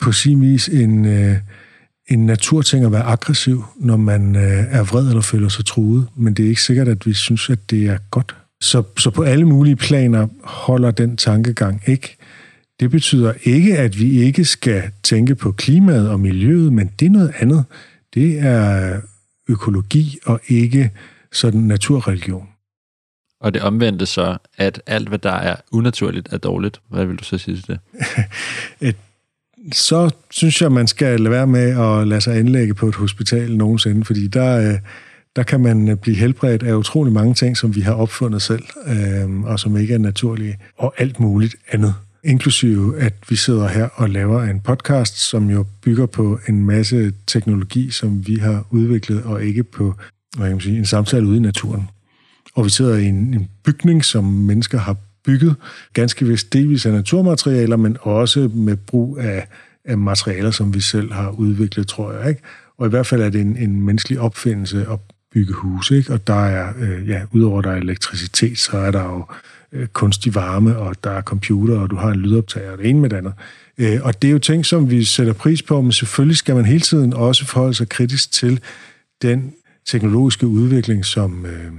[0.00, 1.04] på sin vis en...
[1.04, 1.36] Øh,
[2.12, 6.34] en naturting at være aggressiv, når man øh, er vred eller føler sig truet, men
[6.34, 8.36] det er ikke sikkert, at vi synes, at det er godt.
[8.60, 12.16] Så, så på alle mulige planer holder den tankegang ikke.
[12.80, 17.10] Det betyder ikke, at vi ikke skal tænke på klimaet og miljøet, men det er
[17.10, 17.64] noget andet.
[18.14, 19.00] Det er
[19.48, 20.90] økologi og ikke
[21.32, 22.48] sådan naturreligion.
[23.40, 26.80] Og det omvendte så, at alt, hvad der er unaturligt, er dårligt.
[26.88, 27.80] Hvad vil du så sige til det?
[29.72, 33.56] så synes jeg, man skal lade være med at lade sig indlægge på et hospital
[33.56, 34.78] nogensinde, fordi der, øh,
[35.36, 38.64] der kan man øh, blive helbredt af utrolig mange ting, som vi har opfundet selv,
[38.86, 41.94] øh, og som ikke er naturlige, og alt muligt andet.
[42.24, 47.12] inklusive at vi sidder her og laver en podcast, som jo bygger på en masse
[47.26, 49.94] teknologi, som vi har udviklet, og ikke på
[50.36, 51.88] hvad kan man sige, en samtale ude i naturen.
[52.54, 55.54] Og vi sidder i en, en bygning, som mennesker har bygget,
[55.92, 59.46] ganske vist delvis af naturmaterialer, men også med brug af,
[59.84, 62.28] af materialer, som vi selv har udviklet, tror jeg.
[62.28, 62.42] Ikke?
[62.78, 64.98] Og i hvert fald er det en, en menneskelig opfindelse at
[65.32, 66.12] bygge huse, ikke?
[66.12, 69.24] og der er, øh, ja, udover der er elektricitet, så er der jo
[69.72, 73.00] øh, kunstig varme, og der er computer, og du har en lydoptager, og det ene
[73.00, 73.32] med det andet.
[73.78, 76.64] Øh, og det er jo ting, som vi sætter pris på, men selvfølgelig skal man
[76.64, 78.60] hele tiden også forholde sig kritisk til
[79.22, 79.54] den
[79.86, 81.72] teknologiske udvikling, som, øh,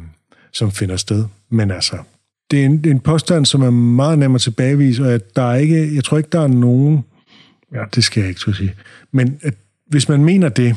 [0.51, 1.25] som finder sted.
[1.49, 1.97] Men altså,
[2.53, 5.55] det er en, en påstand, som er meget nem at tilbagevise, og at der er
[5.55, 7.03] ikke, jeg tror ikke, der er nogen,
[7.73, 8.73] ja, det skal jeg ikke så sige,
[9.11, 9.53] men at
[9.87, 10.75] hvis man mener det,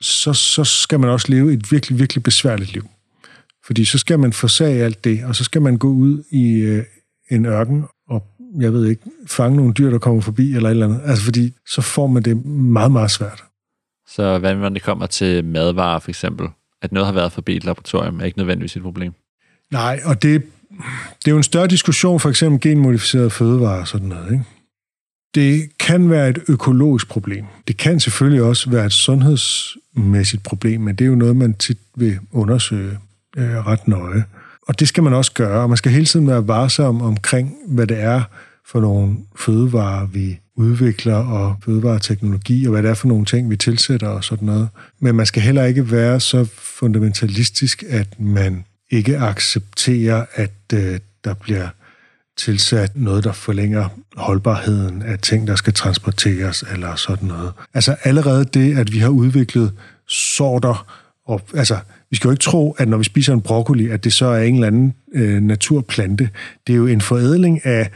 [0.00, 2.88] så, så skal man også leve et virkelig, virkelig besværligt liv.
[3.66, 6.84] Fordi så skal man forsage alt det, og så skal man gå ud i øh,
[7.30, 8.26] en ørken og,
[8.60, 11.00] jeg ved ikke, fange nogle dyr, der kommer forbi, eller et eller andet.
[11.04, 13.44] Altså fordi, så får man det meget, meget svært.
[14.08, 16.48] Så hvad når det kommer til madvarer, for eksempel?
[16.82, 19.12] At noget har været forbi et laboratorium, er ikke nødvendigvis et problem?
[19.70, 20.42] Nej, og det,
[21.18, 24.44] det er jo en større diskussion, for eksempel genmodificerede fødevarer og sådan noget, ikke?
[25.34, 27.44] Det kan være et økologisk problem.
[27.68, 31.78] Det kan selvfølgelig også være et sundhedsmæssigt problem, men det er jo noget, man tit
[31.96, 32.98] vil undersøge
[33.36, 34.24] øh, ret nøje.
[34.68, 37.86] Og det skal man også gøre, og man skal hele tiden være varsom omkring, hvad
[37.86, 38.22] det er
[38.66, 43.56] for nogle fødevarer, vi udvikler, og fødevareteknologi, og hvad det er for nogle ting, vi
[43.56, 44.68] tilsætter og sådan noget.
[45.00, 51.34] Men man skal heller ikke være så fundamentalistisk, at man ikke accepterer, at øh, der
[51.34, 51.68] bliver
[52.36, 57.52] tilsat noget, der forlænger holdbarheden af ting, der skal transporteres eller sådan noget.
[57.74, 59.72] Altså allerede det, at vi har udviklet
[60.08, 60.86] sorter,
[61.26, 61.78] og altså
[62.10, 64.42] vi skal jo ikke tro, at når vi spiser en broccoli, at det så er
[64.42, 66.30] en eller anden øh, naturplante.
[66.66, 67.90] Det er jo en forædling af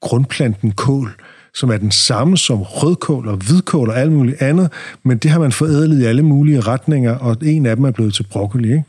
[0.00, 1.10] grundplanten kål,
[1.54, 5.38] som er den samme som rødkål og hvidkål og alt muligt andet, men det har
[5.38, 8.84] man forædlet i alle mulige retninger, og en af dem er blevet til broccoli, ikke?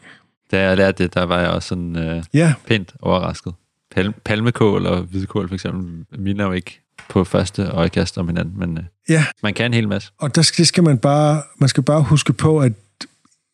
[0.54, 2.54] Da jeg lærte det, der var jeg også sådan øh, ja.
[2.68, 3.54] pænt overrasket.
[3.96, 8.78] Pal- palmekål og hvidkål for eksempel minder jo ikke på første øjekast om hinanden, men
[8.78, 9.26] øh, ja.
[9.44, 10.12] man kan en hel masse.
[10.18, 12.74] Og der skal, skal man bare, man skal bare huske på, at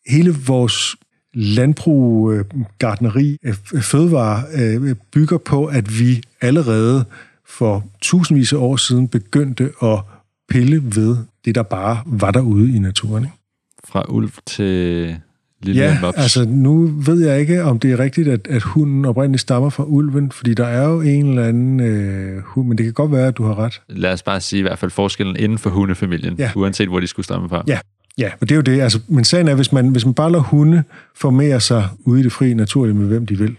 [0.08, 0.96] hele vores
[1.34, 2.46] landbrug, øh,
[2.80, 7.06] gardneri, øh, fødevare øh, bygger på, at vi allerede
[7.46, 10.00] for tusindvis af år siden begyndte at
[10.50, 13.24] pille ved det, der bare var derude i naturen.
[13.24, 13.36] Ikke?
[13.88, 15.20] Fra ulv til
[15.62, 16.18] lille ja, mops.
[16.18, 19.84] altså nu ved jeg ikke, om det er rigtigt, at, at hunden oprindeligt stammer fra
[19.84, 23.28] ulven, fordi der er jo en eller anden øh, hund, men det kan godt være,
[23.28, 23.82] at du har ret.
[23.90, 26.52] Lad os bare sige i hvert fald forskellen inden for hundefamilien, ja.
[26.56, 27.64] uanset hvor de skulle stamme fra.
[27.68, 27.80] Ja,
[28.18, 28.82] Ja, og det er jo det.
[28.82, 30.84] Altså, men sagen er, hvis man, hvis man bare lader hunde
[31.16, 33.58] formere sig ude i det frie naturligt med hvem de vil,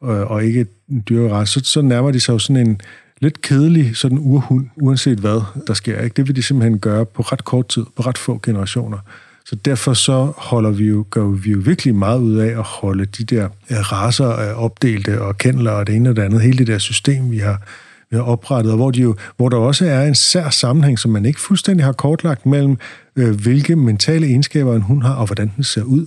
[0.00, 2.80] og, og ikke en dyreræs, så, så nærmer de sig jo sådan en
[3.20, 6.00] lidt kedelig sådan urhund, uanset hvad der sker.
[6.00, 6.14] Ikke?
[6.14, 8.98] Det vil de simpelthen gøre på ret kort tid, på ret få generationer.
[9.44, 13.04] Så derfor så holder vi jo, gør vi jo virkelig meget ud af at holde
[13.04, 16.66] de der raser øh, opdelte og kendler og det ene og det andet, hele det
[16.66, 17.62] der system, vi har,
[18.10, 21.10] vi har oprettet, og hvor, de jo, hvor der også er en sær sammenhæng, som
[21.10, 22.78] man ikke fuldstændig har kortlagt mellem,
[23.16, 26.06] øh, hvilke mentale egenskaber en hund har, og hvordan den ser ud.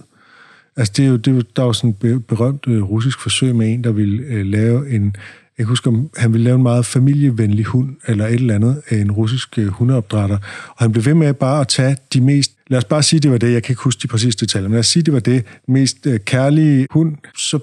[0.77, 3.21] Altså, det er jo, det er jo, der er jo sådan et berømt øh, russisk
[3.21, 5.15] forsøg med en, der ville øh, lave en,
[5.57, 9.11] jeg husker, han ville lave en meget familievenlig hund, eller et eller andet, øh, en
[9.11, 10.37] russisk øh, hundeopdrætter,
[10.67, 13.31] og han blev ved med bare at tage de mest, lad os bare sige, det
[13.31, 15.19] var det, jeg kan ikke huske de præcise detaljer, men lad os sige, det var
[15.19, 17.59] det mest øh, kærlige hund, så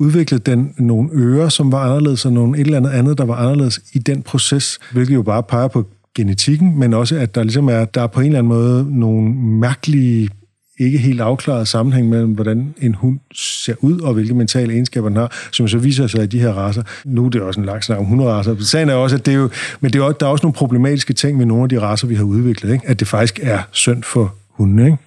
[0.00, 3.34] udviklede den nogle ører, som var anderledes, og nogle et eller andet andet, der var
[3.34, 7.68] anderledes i den proces, hvilket jo bare peger på genetikken, men også, at der ligesom
[7.68, 10.28] er, der er på en eller anden måde nogle mærkelige
[10.78, 15.16] ikke helt afklaret sammenhæng mellem, hvordan en hund ser ud, og hvilke mentale egenskaber den
[15.16, 16.82] har, som så viser sig i de her raser.
[17.04, 18.56] Nu er det også en lang snak om hunderaser.
[18.60, 21.12] Sagen er også, at det er jo, men det er, der er også nogle problematiske
[21.12, 22.88] ting med nogle af de raser, vi har udviklet, ikke?
[22.88, 24.84] at det faktisk er synd for hunde.
[24.84, 24.98] Ikke?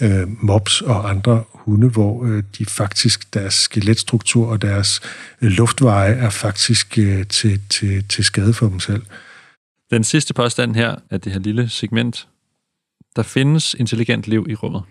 [0.00, 5.00] Øh, mops og andre hunde, hvor øh, de faktisk, deres skeletstruktur og deres
[5.42, 9.02] øh, luftveje er faktisk øh, til, til, til skade for dem selv.
[9.90, 12.28] Den sidste påstand her af det her lille segment.
[13.16, 14.82] Der findes intelligent liv i rummet.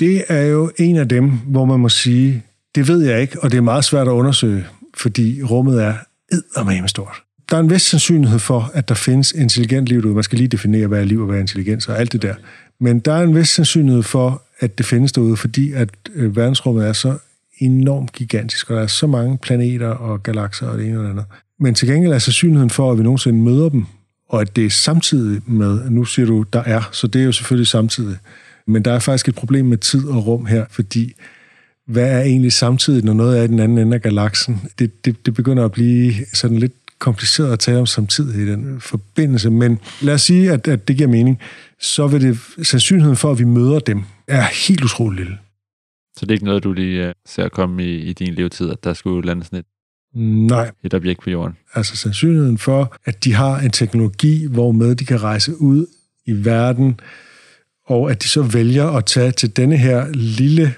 [0.00, 2.42] Det er jo en af dem, hvor man må sige,
[2.74, 5.94] det ved jeg ikke, og det er meget svært at undersøge, fordi rummet er
[6.32, 7.22] eddermame stort.
[7.50, 10.14] Der er en vis sandsynlighed for, at der findes intelligent liv derude.
[10.14, 12.34] Man skal lige definere, hvad er liv og hvad er intelligens og alt det der.
[12.80, 16.86] Men der er en vis sandsynlighed for, at det findes derude, fordi at øh, verdensrummet
[16.86, 17.18] er så
[17.58, 21.10] enormt gigantisk, og der er så mange planeter og galakser og det ene og det
[21.10, 21.24] andet.
[21.60, 23.84] Men til gengæld er sandsynligheden for, at vi nogensinde møder dem,
[24.28, 27.32] og at det er samtidig med, nu siger du, der er, så det er jo
[27.32, 28.16] selvfølgelig samtidig.
[28.66, 31.14] Men der er faktisk et problem med tid og rum her, fordi
[31.86, 34.60] hvad er egentlig samtidig, når noget er i den anden ende af galaksen?
[34.78, 38.80] Det, det, det begynder at blive sådan lidt kompliceret at tale om samtidig i den
[38.80, 41.40] forbindelse, men lad os sige, at, at det giver mening,
[41.80, 45.38] så vil det sandsynligheden for, at vi møder dem, er helt utrolig lille.
[46.16, 48.84] Så det er ikke noget, du lige uh, ser komme i, i din levetid, at
[48.84, 49.66] der skulle lande sådan et,
[50.48, 50.70] Nej.
[50.84, 51.56] et objekt på jorden?
[51.74, 55.86] Altså sandsynligheden for, at de har en teknologi, hvormed de kan rejse ud
[56.26, 57.00] i verden,
[57.86, 60.74] og at de så vælger at tage til denne her lille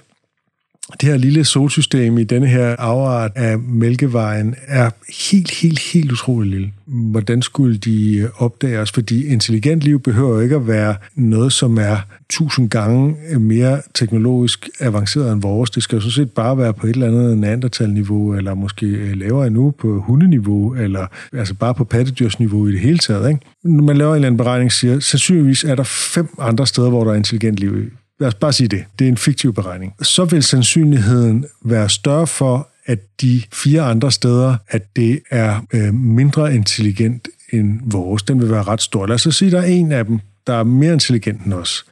[1.01, 4.90] det her lille solsystem i denne her afart af Mælkevejen er
[5.31, 6.72] helt, helt, helt utrolig lille.
[6.87, 8.92] Hvordan skulle de opdage os?
[8.92, 11.96] Fordi intelligent liv behøver jo ikke at være noget, som er
[12.31, 15.70] tusind gange mere teknologisk avanceret end vores.
[15.70, 19.46] Det skal jo sådan set bare være på et eller andet neandertal-niveau, eller måske lavere
[19.46, 23.29] endnu på hundeniveau, eller altså bare på pattedyrsniveau i det hele taget.
[23.29, 23.40] Ikke?
[23.64, 27.05] Når man laver en eller anden beregning, siger, sandsynligvis er der fem andre steder, hvor
[27.05, 30.24] der er intelligent liv lad os bare sige det, det er en fiktiv beregning, så
[30.24, 36.54] vil sandsynligheden være større for, at de fire andre steder, at det er øh, mindre
[36.54, 38.22] intelligent end vores.
[38.22, 39.07] Den vil være ret stor.
[39.07, 41.54] Lad os så sige, at der er en af dem, der er mere intelligent end
[41.54, 41.85] os.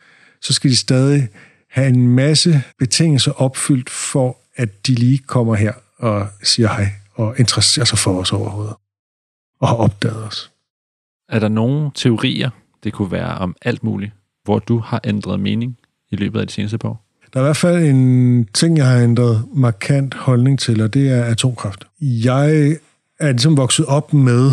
[0.42, 1.28] Så skal de stadig
[1.70, 7.38] have en masse betingelser opfyldt for, at de lige kommer her og siger hej og
[7.38, 8.74] interesserer sig for os overhovedet
[9.60, 10.50] og har opdaget os.
[11.28, 12.50] Er der nogle teorier,
[12.84, 14.12] det kunne være om alt muligt,
[14.44, 15.78] hvor du har ændret mening
[16.10, 17.02] i løbet af de seneste par år?
[17.32, 21.08] Der er i hvert fald en ting, jeg har ændret markant holdning til, og det
[21.08, 21.84] er atomkraft.
[22.00, 22.76] Jeg
[23.20, 24.50] er ligesom vokset op med,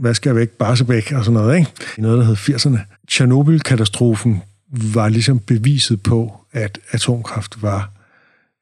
[0.00, 1.70] hvad skal jeg væk, Barsebæk og sådan noget, ikke?
[1.98, 2.78] Noget, der hed 80'erne.
[3.08, 4.42] Tjernobyl-katastrofen
[4.94, 7.90] var ligesom beviset på, at atomkraft var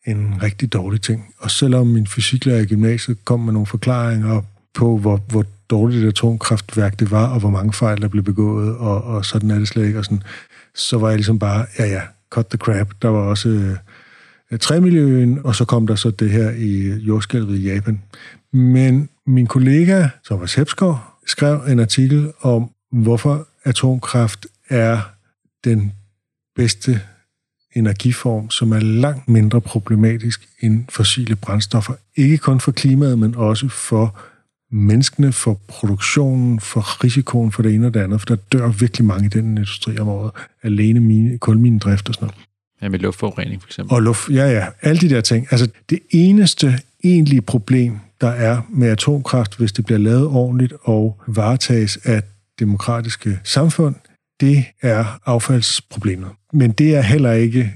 [0.07, 1.35] en rigtig dårlig ting.
[1.39, 4.43] Og selvom min fysiklærer i gymnasiet kom med nogle forklaringer
[4.75, 8.77] på, hvor, hvor dårligt et atomkraftværk det var, og hvor mange fejl, der blev begået,
[8.77, 10.23] og, og sådan er det slet ikke, og sådan,
[10.75, 12.89] så var jeg ligesom bare, ja ja, cut the crap.
[13.03, 13.77] Der var også øh,
[14.53, 18.03] øh, træmiljøen, og så kom der så det her i jordskælvet i Japan.
[18.53, 25.01] Men min kollega, Thomas Hepsgaard, skrev en artikel om, hvorfor atomkraft er
[25.65, 25.93] den
[26.57, 27.01] bedste
[27.77, 31.95] energiform, som er langt mindre problematisk end fossile brændstoffer.
[32.17, 34.19] Ikke kun for klimaet, men også for
[34.71, 39.07] menneskene, for produktionen, for risikoen for det ene og det andet, for der dør virkelig
[39.07, 40.31] mange i den industri om året,
[40.63, 42.49] alene mine, kulminedrift og sådan noget.
[42.83, 43.95] Ja, med luftforurening for eksempel.
[43.95, 45.47] Og luft, ja, ja, alle de der ting.
[45.51, 51.21] Altså, det eneste egentlige problem, der er med atomkraft, hvis det bliver lavet ordentligt og
[51.27, 52.23] varetages af
[52.59, 53.95] demokratiske samfund,
[54.41, 56.29] det er affaldsproblemet.
[56.53, 57.75] Men det er heller ikke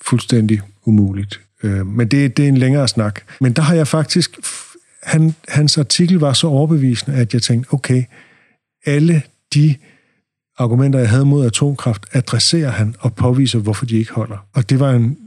[0.00, 1.40] fuldstændig umuligt.
[1.62, 3.20] Øh, men det, det er en længere snak.
[3.40, 4.38] Men der har jeg faktisk
[5.02, 8.04] han, hans artikel var så overbevisende, at jeg tænkte, okay,
[8.86, 9.22] alle
[9.54, 9.76] de
[10.58, 14.46] argumenter, jeg havde mod atomkraft, adresserer han og påviser, hvorfor de ikke holder.
[14.54, 15.18] Og det var en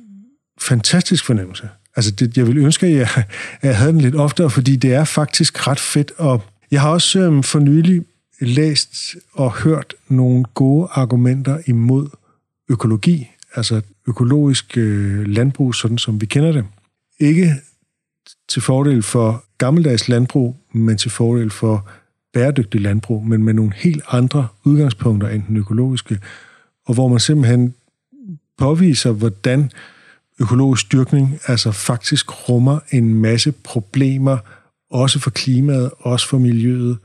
[0.61, 1.69] fantastisk fornemmelse.
[1.95, 3.27] Altså, det, jeg ville ønske, at jeg, at
[3.63, 6.11] jeg havde den lidt oftere, fordi det er faktisk ret fedt.
[6.17, 8.01] Og jeg har også øhm, for nylig
[8.41, 12.09] læst og hørt nogle gode argumenter imod
[12.69, 16.65] økologi, altså økologisk øh, landbrug, sådan som vi kender det.
[17.19, 17.53] Ikke
[18.49, 21.89] til fordel for gammeldags landbrug, men til fordel for
[22.33, 26.19] bæredygtig landbrug, men med nogle helt andre udgangspunkter end den økologiske,
[26.87, 27.73] og hvor man simpelthen
[28.57, 29.71] påviser, hvordan
[30.39, 34.37] økologisk dyrkning altså faktisk rummer en masse problemer,
[34.89, 36.97] også for klimaet, også for miljøet.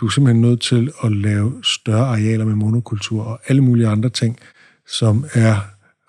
[0.00, 4.08] Du er simpelthen nødt til at lave større arealer med monokultur og alle mulige andre
[4.08, 4.38] ting,
[4.98, 5.56] som er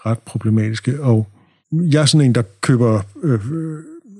[0.06, 1.04] ret problematiske.
[1.04, 1.28] Og
[1.72, 3.40] jeg er sådan en, der køber øh,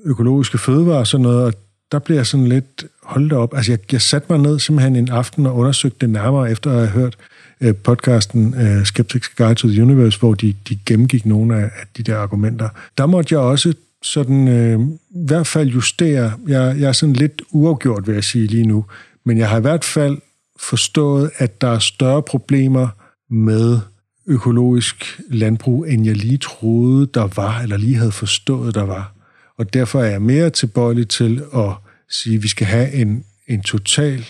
[0.04, 3.56] økologiske fødevarer og sådan noget, og der blev jeg sådan lidt holdt op.
[3.56, 6.76] Altså, jeg, jeg satte mig ned simpelthen en aften og undersøgte det nærmere, efter at
[6.76, 7.16] have hørt
[7.60, 11.86] øh, podcasten øh, Skeptics Guide to the Universe, hvor de, de gennemgik nogle af, af
[11.96, 12.68] de der argumenter.
[12.98, 16.32] Der måtte jeg også sådan øh, i hvert fald justere.
[16.48, 18.84] Jeg, jeg er sådan lidt uafgjort, vil jeg sige lige nu.
[19.24, 20.18] Men jeg har i hvert fald
[20.60, 22.88] forstået, at der er større problemer
[23.30, 23.78] med
[24.26, 29.12] økologisk landbrug, end jeg lige troede, der var, eller lige havde forstået, der var.
[29.60, 31.72] Og derfor er jeg mere tilbøjelig til at
[32.08, 34.26] sige, at vi skal have en, en total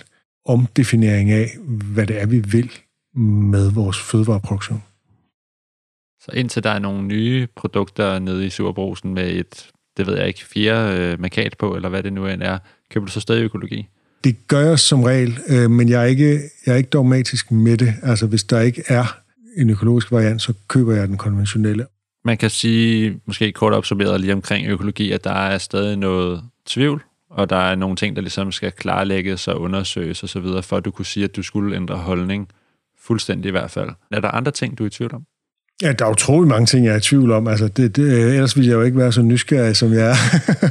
[0.47, 1.57] omdefinering af,
[1.95, 2.71] hvad det er, vi vil
[3.15, 4.83] med vores fødevareproduktion.
[6.21, 10.29] Så indtil der er nogle nye produkter nede i Superbrusen med et, det ved jeg
[10.29, 12.59] ikke, fire øh, markat på, eller hvad det nu end er,
[12.91, 13.89] køber du så stadig økologi?
[14.25, 17.77] Det gør jeg som regel, øh, men jeg er, ikke, jeg er ikke dogmatisk med
[17.77, 17.95] det.
[18.03, 19.19] Altså, hvis der ikke er
[19.57, 21.87] en økologisk variant, så køber jeg den konventionelle.
[22.25, 27.03] Man kan sige, måske kort opsummeret lige omkring økologi, at der er stadig noget tvivl,
[27.31, 30.91] og der er nogle ting, der ligesom skal klarlægges og undersøges osv., for at du
[30.91, 32.49] kunne sige, at du skulle ændre holdning
[33.03, 33.91] fuldstændig i hvert fald.
[34.11, 35.23] Er der andre ting, du er i tvivl om?
[35.83, 37.49] Ja, der er utrolig mange ting, jeg er i tvivl om.
[37.49, 40.15] Altså, det, det, ellers ville jeg jo ikke være så nysgerrig, som jeg er.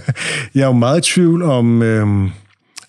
[0.55, 2.31] jeg er jo meget i tvivl om, øhm,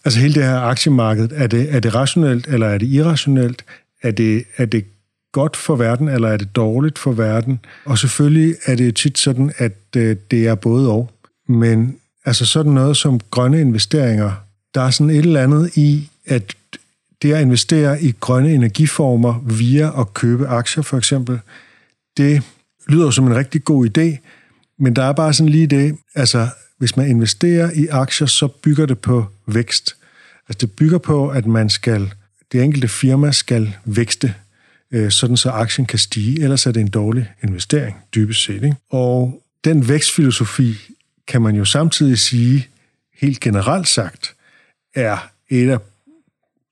[0.04, 3.64] Altså hele det her aktiemarked, er det, er det rationelt, eller er det irrationelt?
[4.02, 4.84] Er det, er det
[5.32, 7.60] godt for verden, eller er det dårligt for verden?
[7.84, 11.10] Og selvfølgelig er det tit sådan, at øh, det er både og.
[11.48, 14.32] Men altså sådan noget som grønne investeringer,
[14.74, 16.54] der er sådan et eller andet i, at
[17.22, 21.40] det at investere i grønne energiformer via at købe aktier for eksempel,
[22.16, 22.42] det
[22.88, 24.18] lyder som en rigtig god idé,
[24.78, 28.86] men der er bare sådan lige det, altså hvis man investerer i aktier, så bygger
[28.86, 29.96] det på vækst.
[30.48, 32.12] Altså det bygger på, at man skal,
[32.52, 34.34] det enkelte firma skal vækste,
[34.92, 38.54] øh, sådan så aktien kan stige, ellers er det en dårlig investering, dybest set.
[38.54, 38.76] Ikke?
[38.90, 40.74] Og den vækstfilosofi
[41.26, 42.68] kan man jo samtidig sige,
[43.20, 44.34] helt generelt sagt,
[44.94, 45.78] er et af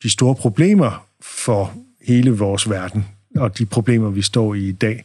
[0.02, 1.74] de store problemer for
[2.06, 3.06] hele vores verden,
[3.36, 5.04] og de problemer, vi står i i dag.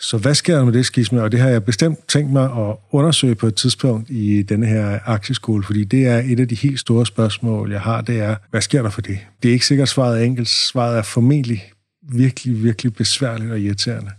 [0.00, 1.22] Så hvad sker der med det skisme?
[1.22, 4.98] Og det har jeg bestemt tænkt mig at undersøge på et tidspunkt i denne her
[5.04, 8.60] aktieskole, fordi det er et af de helt store spørgsmål, jeg har, det er, hvad
[8.60, 9.18] sker der for det?
[9.42, 10.48] Det er ikke sikkert svaret er enkelt.
[10.48, 11.72] Svaret er formentlig
[12.08, 14.10] virkelig, virkelig besværligt og irriterende.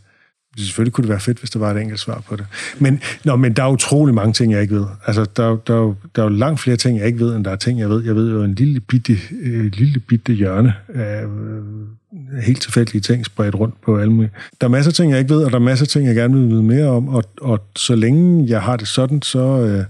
[0.58, 2.46] Selvfølgelig kunne det være fedt, hvis der var et enkelt svar på det.
[2.80, 4.86] Men, nå, men der er utrolig mange ting, jeg ikke ved.
[5.06, 7.56] Altså, der, der, der er jo langt flere ting, jeg ikke ved, end der er
[7.56, 8.04] ting, jeg ved.
[8.04, 11.64] Jeg ved jo en lille bitte, øh, lille bitte hjørne af øh,
[12.44, 14.32] helt tilfældige ting spredt rundt på alle mulige.
[14.62, 16.16] Der er masser af ting, jeg ikke ved, og der er masser af ting, jeg
[16.16, 17.08] gerne vil vide mere om.
[17.08, 19.84] Og, og så længe jeg har det sådan, så, øh,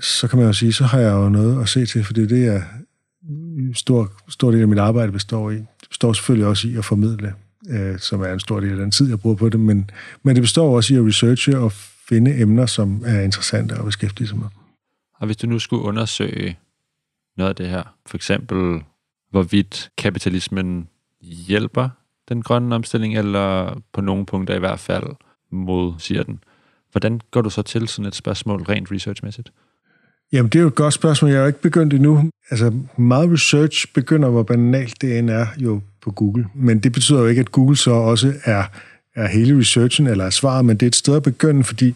[0.00, 2.24] så kan man jo sige, så har jeg jo noget at se til, for det
[2.24, 2.62] er det, jeg
[3.74, 5.58] stor, stor del af mit arbejde består i.
[5.90, 7.34] Det består selvfølgelig også i at formidle
[7.68, 9.90] øh, som er en stor del af den tid, jeg bruger på det, men,
[10.22, 11.72] men det består også i at researche og
[12.08, 14.46] finde emner, som er interessante at beskæftige sig med.
[15.14, 16.58] Og hvis du nu skulle undersøge
[17.36, 18.82] noget af det her, for eksempel
[19.30, 20.88] hvorvidt kapitalismen
[21.20, 21.88] hjælper
[22.28, 25.06] den grønne omstilling, eller på nogle punkter i hvert fald
[25.50, 26.44] modsiger den,
[26.92, 29.52] hvordan går du så til sådan et spørgsmål rent researchmæssigt?
[30.32, 31.30] Jamen, det er jo et godt spørgsmål.
[31.30, 32.30] Jeg har jo ikke begyndt endnu.
[32.50, 36.46] Altså, meget research begynder, hvor banalt det end er, jo på Google.
[36.54, 38.64] Men det betyder jo ikke, at Google så også er,
[39.14, 41.94] er hele researchen eller er svaret, men det er et sted at begynde, fordi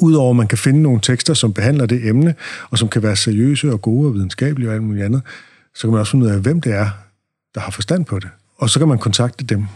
[0.00, 2.34] Udover at man kan finde nogle tekster, som behandler det emne,
[2.70, 5.22] og som kan være seriøse og gode og videnskabelige og alt muligt andet,
[5.74, 6.88] så kan man også finde ud af, hvem det er,
[7.54, 8.28] der har forstand på det.
[8.56, 9.66] Og så kan man kontakte dem.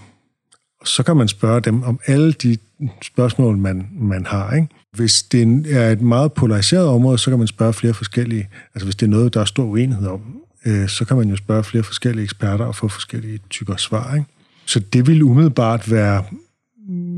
[0.86, 2.56] Så kan man spørge dem om alle de
[3.02, 4.54] spørgsmål, man, man har.
[4.54, 4.68] Ikke?
[4.92, 8.48] Hvis det er et meget polariseret område, så kan man spørge flere forskellige.
[8.74, 10.20] Altså hvis det er noget, der er stor uenighed om,
[10.66, 14.14] øh, så kan man jo spørge flere forskellige eksperter og få forskellige typer svar.
[14.14, 14.26] Ikke?
[14.66, 16.24] Så det vil umiddelbart være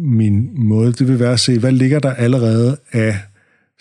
[0.02, 0.92] min måde.
[0.92, 3.18] Det vil være at se, hvad ligger der allerede af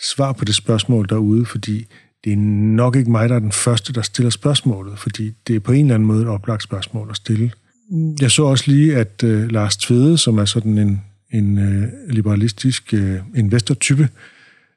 [0.00, 1.86] svar på det spørgsmål derude, fordi
[2.24, 2.36] det er
[2.76, 5.80] nok ikke mig, der er den første, der stiller spørgsmålet, fordi det er på en
[5.80, 7.52] eller anden måde et oplagt spørgsmål at stille.
[8.20, 12.94] Jeg så også lige, at øh, Lars Tvede, som er sådan en, en øh, liberalistisk
[12.94, 14.08] øh, investortype,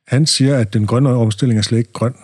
[0.07, 2.15] han siger, at den grønne omstilling er slet ikke grøn.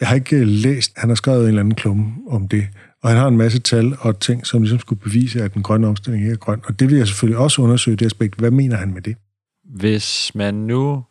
[0.00, 2.68] Jeg har ikke øh, læst, han har skrevet en eller anden klumme om det,
[3.02, 5.86] og han har en masse tal og ting, som ligesom skulle bevise, at den grønne
[5.86, 6.60] omstilling ikke er grøn.
[6.64, 8.38] Og det vil jeg selvfølgelig også undersøge det aspekt.
[8.38, 9.16] Hvad mener han med det?
[9.64, 11.04] Hvis man nu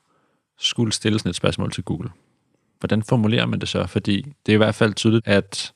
[0.60, 2.10] skulle stille sådan et spørgsmål til Google,
[2.80, 3.88] hvordan formulerer man det så?
[3.88, 5.74] Fordi det er i hvert fald tydeligt, at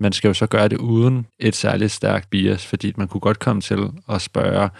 [0.00, 3.38] man skal jo så gøre det uden et særligt stærkt bias, fordi man kunne godt
[3.38, 3.78] komme til
[4.08, 4.70] at spørge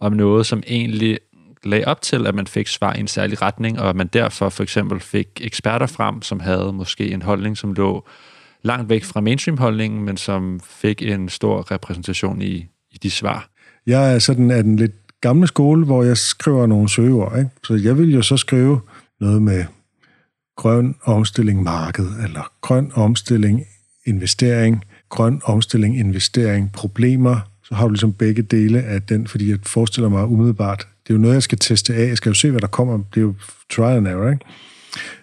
[0.00, 1.18] om noget, som egentlig
[1.64, 4.48] lagde op til, at man fik svar i en særlig retning, og at man derfor
[4.48, 8.06] for eksempel fik eksperter frem, som havde måske en holdning, som lå
[8.62, 12.54] langt væk fra mainstream-holdningen, men som fik en stor repræsentation i,
[12.90, 13.48] i de svar.
[13.86, 17.38] Jeg er sådan af den lidt gamle skole, hvor jeg skriver nogle søgeord.
[17.38, 17.50] Ikke?
[17.64, 18.80] Så jeg vil jo så skrive
[19.20, 19.64] noget med
[20.56, 23.64] grøn omstilling marked, eller grøn omstilling
[24.06, 29.58] investering, grøn omstilling investering, problemer, så har du ligesom begge dele af den, fordi jeg
[29.62, 32.08] forestiller mig umiddelbart, det er jo noget, jeg skal teste af.
[32.08, 32.98] Jeg skal jo se, hvad der kommer.
[33.14, 33.34] Det er jo
[33.70, 34.44] trial and error, ikke?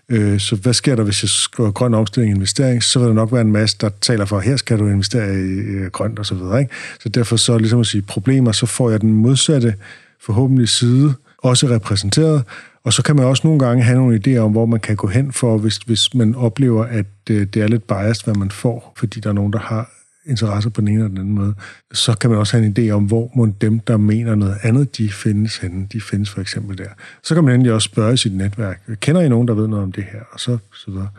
[0.09, 2.83] Øh, så hvad sker der, hvis jeg skriver grøn omstilling investering?
[2.83, 5.89] Så vil der nok være en masse, der taler for, her skal du investere i
[5.89, 6.59] grønt og så videre.
[6.59, 6.73] Ikke?
[6.99, 9.75] Så derfor så ligesom at sige problemer, så får jeg den modsatte
[10.21, 12.43] forhåbentlig side også repræsenteret.
[12.83, 15.07] Og så kan man også nogle gange have nogle idéer om, hvor man kan gå
[15.07, 18.93] hen for, hvis, hvis man oplever, at øh, det er lidt biased, hvad man får,
[18.97, 19.89] fordi der er nogen, der har
[20.25, 21.53] interesser på den ene eller den anden måde,
[21.93, 24.97] så kan man også have en idé om, hvor må dem, der mener noget andet,
[24.97, 25.87] de findes henne.
[25.93, 26.89] De findes for eksempel der.
[27.23, 28.81] Så kan man endelig også spørge sit netværk.
[28.99, 30.19] Kender I nogen, der ved noget om det her?
[30.31, 31.09] Og så, så videre.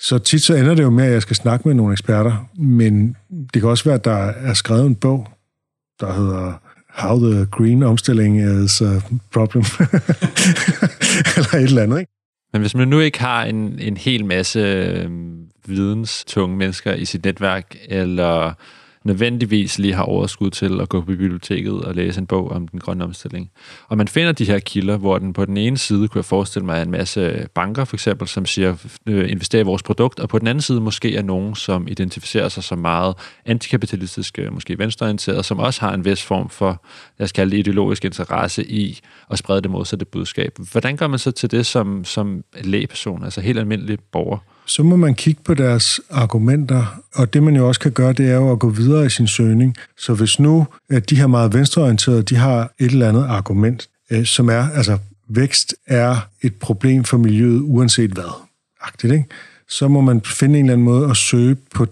[0.00, 3.16] Så tit så ender det jo med, at jeg skal snakke med nogle eksperter, men
[3.54, 5.28] det kan også være, at der er skrevet en bog,
[6.00, 6.60] der hedder
[6.98, 9.00] How the Green Omstilling is a
[9.32, 9.64] Problem.
[11.36, 12.12] eller et eller andet, ikke?
[12.52, 15.10] Men hvis man nu ikke har en, en hel masse øh,
[15.66, 18.52] videnstunge mennesker i sit netværk, eller
[19.04, 22.80] nødvendigvis lige har overskud til at gå på biblioteket og læse en bog om den
[22.80, 23.50] grønne omstilling.
[23.88, 26.66] Og man finder de her kilder, hvor den på den ene side, kunne jeg forestille
[26.66, 28.76] mig, en masse banker for eksempel, som siger,
[29.06, 32.48] øh, invester i vores produkt, og på den anden side måske er nogen, som identificerer
[32.48, 33.14] sig som meget
[33.46, 36.84] antikapitalistiske, måske venstreorienterede, som også har en vis form for,
[37.18, 40.58] lad os kalde det ideologisk interesse i at sprede det modsatte budskab.
[40.72, 44.38] Hvordan gør man så til det som, som lægeperson, altså helt almindelig borger?
[44.68, 48.30] Så må man kigge på deres argumenter, og det man jo også kan gøre, det
[48.30, 49.76] er jo at gå videre i sin søgning.
[49.98, 54.24] Så hvis nu at de her meget venstreorienterede, de har et eller andet argument, øh,
[54.24, 54.98] som er, altså
[55.28, 58.32] vækst er et problem for miljøet uanset hvad,
[58.80, 59.24] agtigt, ikke?
[59.68, 61.86] så må man finde en eller anden måde at søge på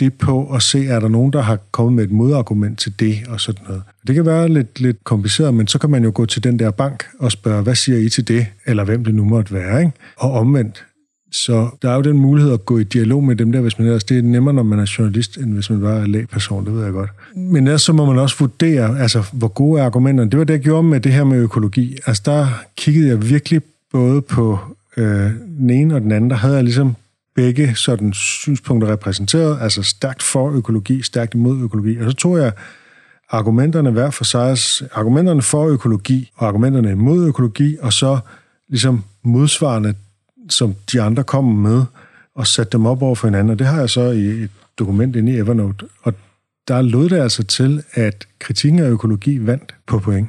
[0.00, 3.18] det på og se, er der nogen, der har kommet med et modargument til det
[3.28, 3.82] og sådan noget.
[4.06, 6.70] Det kan være lidt, lidt kompliceret, men så kan man jo gå til den der
[6.70, 9.80] bank og spørge, hvad siger I til det, eller hvem det nu måtte være.
[9.80, 9.92] Ikke?
[10.16, 10.84] Og omvendt,
[11.32, 13.86] så der er jo den mulighed at gå i dialog med dem der, hvis man
[13.86, 16.74] ellers, det er nemmere, når man er journalist, end hvis man bare er lægperson, det
[16.74, 17.10] ved jeg godt.
[17.34, 20.30] Men ellers så må man også vurdere, altså, hvor gode er argumenterne.
[20.30, 21.98] Det var det, jeg gjorde med det her med økologi.
[22.06, 23.62] Altså, der kiggede jeg virkelig
[23.92, 24.58] både på
[24.96, 26.30] øh, den ene og den anden.
[26.30, 26.94] Der havde jeg ligesom
[27.34, 31.96] begge sådan synspunkter repræsenteret, altså stærkt for økologi, stærkt imod økologi.
[31.98, 32.52] Og så tog jeg
[33.30, 34.56] argumenterne hver for sig,
[34.94, 38.18] argumenterne for økologi og argumenterne imod økologi, og så
[38.68, 39.94] ligesom modsvarende
[40.50, 41.84] som de andre kom med,
[42.34, 43.50] og sætte dem op over for hinanden.
[43.50, 45.88] Og det har jeg så i et dokument inde i Evernote.
[46.02, 46.14] Og
[46.68, 50.28] der lød det altså til, at kritikken af økologi vandt på point.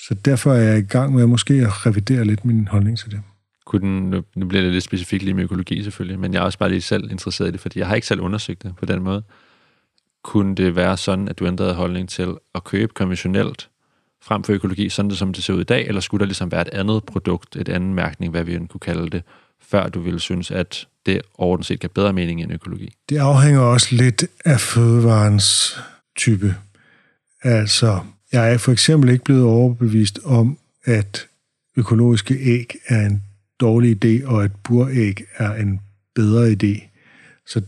[0.00, 3.20] Så derfor er jeg i gang med måske at revidere lidt min holdning til det.
[3.66, 6.44] Kunne den, nu, nu bliver det lidt specifikt lige med økologi selvfølgelig, men jeg er
[6.44, 8.86] også bare lige selv interesseret i det, fordi jeg har ikke selv undersøgt det på
[8.86, 9.22] den måde.
[10.24, 13.68] Kunne det være sådan, at du ændrede holdning til at købe konventionelt
[14.22, 16.52] frem for økologi, sådan det, som det ser ud i dag, eller skulle der ligesom
[16.52, 19.22] være et andet produkt, et andet mærkning, hvad vi kunne kalde det,
[19.62, 22.94] før du ville synes, at det overordnet set gav bedre mening end økologi?
[23.08, 25.78] Det afhænger også lidt af fødevarens
[26.16, 26.54] type.
[27.42, 28.00] Altså,
[28.32, 31.26] jeg er for eksempel ikke blevet overbevist om, at
[31.76, 33.22] økologiske æg er en
[33.60, 35.80] dårlig idé, og at buræg er en
[36.14, 36.86] bedre idé.
[37.46, 37.62] Så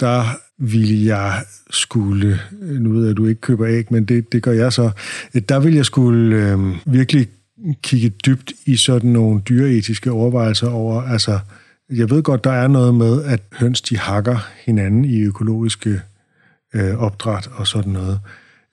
[0.00, 0.24] der
[0.58, 4.52] vil jeg skulle, nu ved jeg, at du ikke køber æg, men det, det gør
[4.52, 4.90] jeg så,
[5.48, 7.28] der vil jeg skulle øh, virkelig
[7.82, 11.38] kigge dybt i sådan nogle dyreetiske overvejelser over, altså,
[11.90, 16.00] jeg ved godt, der er noget med, at høns, de hakker hinanden i økologiske
[16.74, 18.20] øh, opdræt og sådan noget.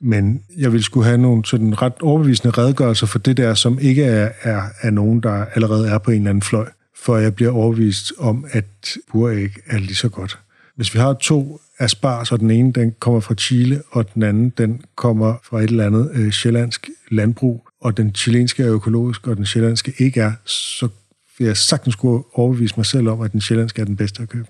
[0.02, 4.04] Men jeg vil skulle have nogle sådan ret overbevisende redegørelser for det der, som ikke
[4.04, 7.52] er, er, er nogen, der allerede er på en eller anden fløj, for jeg bliver
[7.52, 10.40] overbevist om, at buræg er lige så godt.
[10.82, 14.50] Hvis vi har to asparges, og den ene den kommer fra Chile, og den anden
[14.50, 19.38] den kommer fra et eller andet øh, sjællandsk landbrug, og den chilenske er økologisk, og
[19.38, 20.88] den sjællandske ikke er, så
[21.38, 24.30] vil jeg sagtens skulle overbevise mig selv om, at den sjællandske er den bedste at
[24.30, 24.48] købe.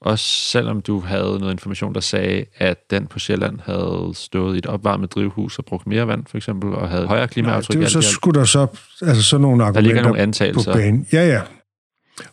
[0.00, 4.58] Også selvom du havde noget information, der sagde, at den på Sjælland havde stået i
[4.58, 7.76] et opvarmet drivhus og brugt mere vand, for eksempel, og havde højere klimaaftryk.
[7.76, 8.66] Nej, det, så skulle der så
[9.02, 10.72] altså sådan nogle argumenter der ligger nogle antagelser.
[10.72, 11.06] på banen.
[11.12, 11.40] Ja, ja.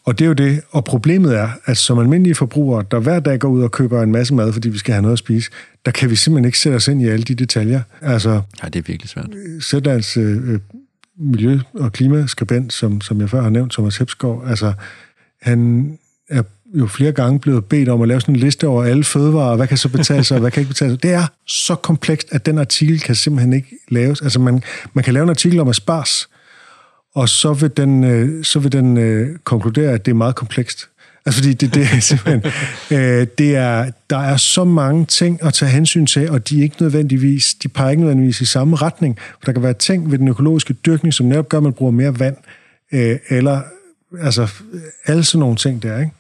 [0.04, 0.62] Og det er jo det.
[0.72, 4.12] Og problemet er, at som almindelige forbrugere, der hver dag går ud og køber en
[4.12, 5.52] masse mad, fordi vi skal have noget at spise,
[5.86, 7.82] der kan vi simpelthen ikke sætte os ind i alle de detaljer.
[8.02, 9.30] Altså, ja, det er virkelig svært.
[9.60, 10.60] Sætlands øh,
[11.20, 14.74] miljø- og klimaskribent, som, som jeg før har nævnt, Thomas Hepsgaard, altså,
[15.42, 15.92] han
[16.30, 19.56] er jo flere gange blevet bedt om at lave sådan en liste over alle fødevarer,
[19.56, 21.04] hvad kan så betale sig, og hvad kan ikke betale sig.
[21.04, 24.22] Det er så komplekst, at den artikel kan simpelthen ikke laves.
[24.22, 24.64] Altså, man,
[24.94, 26.30] man kan lave en artikel om asparges,
[27.16, 30.90] og så vil den, øh, så vil den øh, konkludere, at det er meget komplekst.
[31.26, 32.52] Altså fordi det, det er simpelthen,
[32.92, 36.64] øh, det er, der er så mange ting at tage hensyn til, og de er
[36.64, 39.20] ikke nødvendigvis, de peger ikke nødvendigvis i samme retning.
[39.20, 41.92] For der kan være ting ved den økologiske dyrkning, som netop gør, at man bruger
[41.92, 42.38] mere vand,
[42.92, 43.62] øh, eller
[44.22, 44.48] altså
[45.06, 46.12] alle sådan nogle ting der, ikke?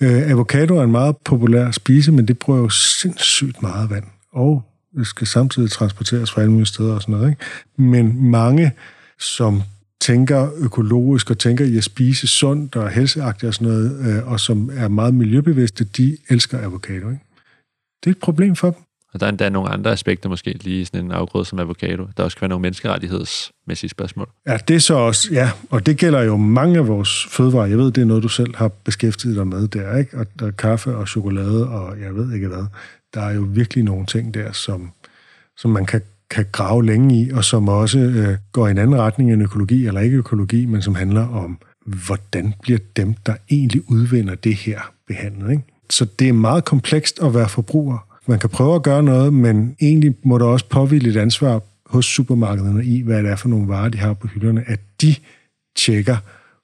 [0.00, 4.62] Øh, avocado er en meget populær spise, men det bruger jo sindssygt meget vand, og
[4.96, 7.42] det skal samtidig transporteres fra alle mulige steder og sådan noget, ikke?
[7.76, 8.72] Men mange,
[9.18, 9.62] som
[10.00, 14.40] tænker økologisk og tænker i at spise sundt og helseagtigt og sådan noget, øh, og
[14.40, 17.08] som er meget miljøbevidste, de elsker avocado.
[17.08, 17.24] Ikke?
[18.04, 18.82] Det er et problem for dem.
[19.12, 22.06] Og der er endda nogle andre aspekter, måske lige sådan en afgrøde som avocado.
[22.16, 24.28] Der også kan være nogle menneskerettighedsmæssige spørgsmål.
[24.46, 27.66] Ja, det er så også, ja, og det gælder jo mange af vores fødevarer.
[27.66, 30.18] Jeg ved, det er noget, du selv har beskæftiget dig med der, ikke?
[30.18, 32.66] Og der er kaffe og chokolade, og jeg ved ikke hvad.
[33.14, 34.92] Der er jo virkelig nogle ting der, som,
[35.56, 38.96] som man kan kan grave længe i, og som også øh, går i en anden
[38.96, 43.90] retning end økologi, eller ikke økologi, men som handler om, hvordan bliver dem, der egentlig
[43.90, 45.50] udvinder det her, behandlet.
[45.50, 45.62] Ikke?
[45.90, 47.98] Så det er meget komplekst at være forbruger.
[48.26, 52.06] Man kan prøve at gøre noget, men egentlig må der også påvile et ansvar hos
[52.06, 55.14] supermarkederne i, hvad det er for nogle varer, de har på hylderne, at de
[55.76, 56.16] tjekker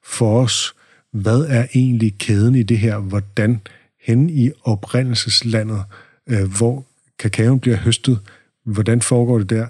[0.05, 0.73] for os,
[1.11, 3.61] hvad er egentlig kæden i det her, hvordan
[4.01, 5.83] hen i oprindelseslandet
[6.29, 6.85] øh, hvor
[7.19, 8.19] kakaoen bliver høstet.
[8.65, 9.67] Hvordan foregår det der?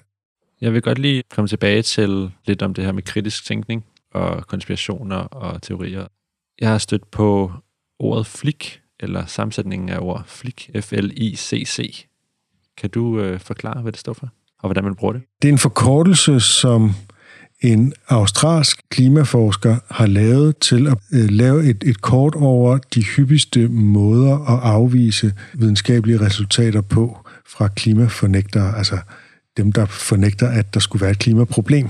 [0.61, 4.47] Jeg vil godt lige komme tilbage til lidt om det her med kritisk tænkning og
[4.47, 6.07] konspirationer og teorier.
[6.61, 7.51] Jeg har stødt på
[7.99, 12.05] ordet flik, eller sammensætningen af ord flik, F-L-I-C-C.
[12.77, 14.29] Kan du øh, forklare, hvad det står for,
[14.59, 15.21] og hvordan man bruger det?
[15.41, 16.91] Det er en forkortelse, som
[17.61, 23.67] en australsk klimaforsker har lavet til at øh, lave et, et kort over de hyppigste
[23.67, 28.97] måder at afvise videnskabelige resultater på fra klimafornægtere, altså
[29.57, 31.87] dem, der fornægter, at der skulle være et klimaproblem.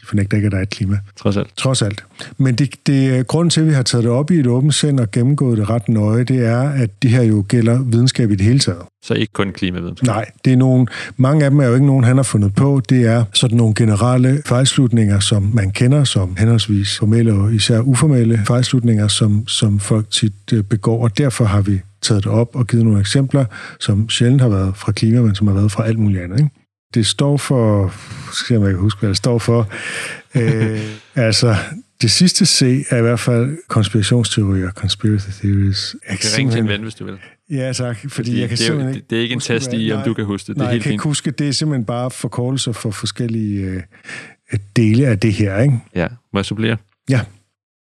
[0.00, 0.98] De fornægter ikke, at der er et klima.
[1.16, 1.56] Trods alt.
[1.56, 2.04] Trods alt.
[2.38, 5.00] Men det, det grund til, at vi har taget det op i et åbent sind
[5.00, 8.46] og gennemgået det ret nøje, det er, at det her jo gælder videnskab i det
[8.46, 8.82] hele taget.
[9.02, 10.06] Så ikke kun klimavidenskab?
[10.06, 10.86] Nej, det er nogle,
[11.16, 12.80] mange af dem er jo ikke nogen, han har fundet på.
[12.88, 18.40] Det er sådan nogle generelle fejlslutninger, som man kender som henholdsvis formelle og især uformelle
[18.46, 22.66] fejlslutninger, som, som folk tit øh, begår, og derfor har vi taget det op og
[22.66, 23.44] givet nogle eksempler,
[23.80, 26.38] som sjældent har været fra klima, men som har været fra alt muligt andet.
[26.38, 26.50] Ikke?
[26.94, 27.94] Det står for,
[28.32, 29.68] skal jeg ikke huske, hvad det står for,
[30.34, 30.80] øh,
[31.28, 31.56] altså
[32.02, 35.96] det sidste C er i hvert fald konspirationsteorier, conspiracy theories.
[36.08, 37.18] Jeg kan ringe til en ven, hvis du vil.
[37.50, 37.96] Ja, tak.
[37.96, 39.98] Fordi, fordi jeg kan det, er jo, ikke det er ikke en test i, om
[39.98, 40.56] nej, du kan huske det.
[40.56, 40.92] det er helt jeg kan fint.
[40.92, 41.48] ikke huske det.
[41.48, 43.82] er simpelthen bare forkortelser for forskellige øh,
[44.76, 45.58] dele af det her.
[45.58, 45.78] Ikke?
[45.94, 46.76] Ja, må jeg supplere?
[47.08, 47.20] Ja.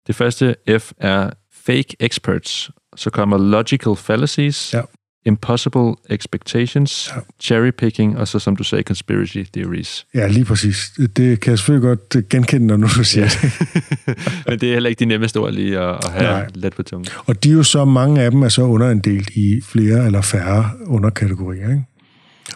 [0.08, 1.30] Det første F er
[1.66, 2.72] fake experts.
[2.98, 4.82] Så kommer logical fallacies, ja.
[5.26, 7.22] impossible expectations, ja.
[7.42, 10.06] cherry picking, og så som du sagde, conspiracy theories.
[10.16, 10.92] Ja, lige præcis.
[11.16, 13.48] Det kan jeg selvfølgelig godt genkende, når du siger ja.
[13.48, 14.18] det.
[14.48, 16.48] Men det er heller ikke de nemmeste ord lige at, at have Nej.
[16.54, 17.08] let på tungen.
[17.26, 20.72] Og de er jo så, mange af dem er så underinddelt i flere eller færre
[20.86, 21.84] underkategorier, ikke?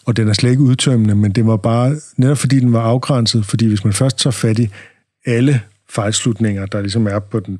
[0.05, 3.45] Og den er slet ikke udtømmende, men det var bare, netop fordi den var afgrænset,
[3.45, 4.69] fordi hvis man først tager fat i
[5.25, 7.59] alle fejlslutninger, der ligesom er på den,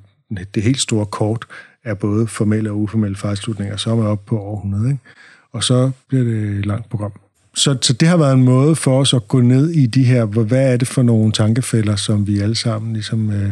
[0.55, 1.45] det helt store kort,
[1.83, 5.03] er både formelle og uformelle fejlslutninger, så er man oppe på århundrede, ikke?
[5.51, 7.11] Og så bliver det et langt program.
[7.55, 10.25] Så, så det har været en måde for os at gå ned i de her,
[10.25, 13.51] hvad er det for nogle tankefælder, som vi alle sammen ligesom øh,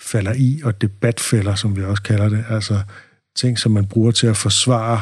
[0.00, 2.80] falder i, og debatfælder, som vi også kalder det, altså
[3.36, 5.00] ting, som man bruger til at forsvare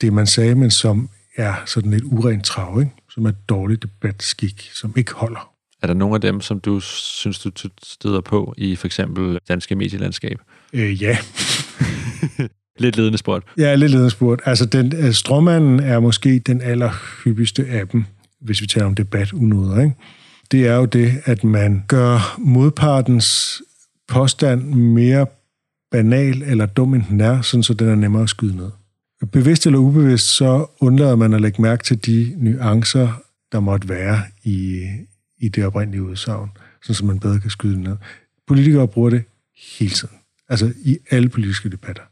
[0.00, 2.92] det, man sagde, men som er sådan lidt urent trav, ikke?
[3.10, 5.50] som er dårlig debatskik, som ikke holder.
[5.82, 7.50] Er der nogle af dem, som du synes, du
[7.82, 10.38] støder på i for eksempel danske medielandskab?
[10.72, 11.18] Øh, ja
[12.78, 13.44] lidt ledende spurgt.
[13.58, 14.42] Ja, lidt ledende spurgt.
[14.44, 18.04] Altså, den, øh, stråmanden er måske den allerhyppigste af dem,
[18.40, 19.94] hvis vi taler om debat unoder, ikke?
[20.50, 23.62] Det er jo det, at man gør modpartens
[24.08, 25.26] påstand mere
[25.90, 28.70] banal eller dum, end den er, sådan så den er nemmere at skyde ned.
[29.32, 33.22] Bevidst eller ubevidst, så undlader man at lægge mærke til de nuancer,
[33.52, 34.86] der måtte være i,
[35.38, 36.50] i det oprindelige udsagn,
[36.82, 37.96] sådan så man bedre kan skyde ned.
[38.48, 39.22] Politikere bruger det
[39.78, 40.19] hele tiden.
[40.50, 42.02] Altså i alle politiske debatter.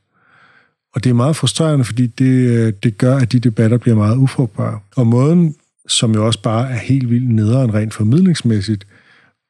[0.95, 4.17] Og det er meget frustrerende, fordi det, øh, det gør, at de debatter bliver meget
[4.17, 4.81] ufrugtbare.
[4.97, 5.55] Og måden,
[5.89, 8.87] som jo også bare er helt vildt nederen rent formidlingsmæssigt,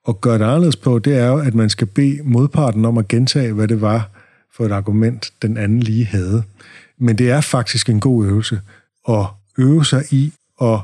[0.04, 3.08] og gøre det anderledes på, det er jo, at man skal bede modparten om at
[3.08, 4.10] gentage, hvad det var
[4.56, 6.42] for et argument, den anden lige havde.
[6.98, 8.60] Men det er faktisk en god øvelse
[9.08, 9.26] at
[9.58, 10.32] øve sig i
[10.62, 10.80] at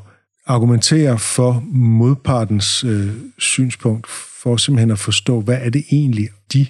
[0.46, 4.07] argumentere for modpartens øh, synspunkt,
[4.42, 6.66] for simpelthen at forstå, hvad er det egentlig, de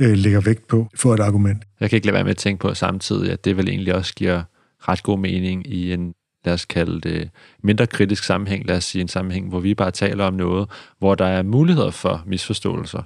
[0.00, 1.64] øh, lægger vægt på for et argument.
[1.80, 4.14] Jeg kan ikke lade være med at tænke på samtidig, at det vel egentlig også
[4.14, 4.42] giver
[4.80, 7.30] ret god mening i en, lad os kalde det,
[7.62, 11.14] mindre kritisk sammenhæng, lad os sige en sammenhæng, hvor vi bare taler om noget, hvor
[11.14, 13.02] der er muligheder for misforståelser.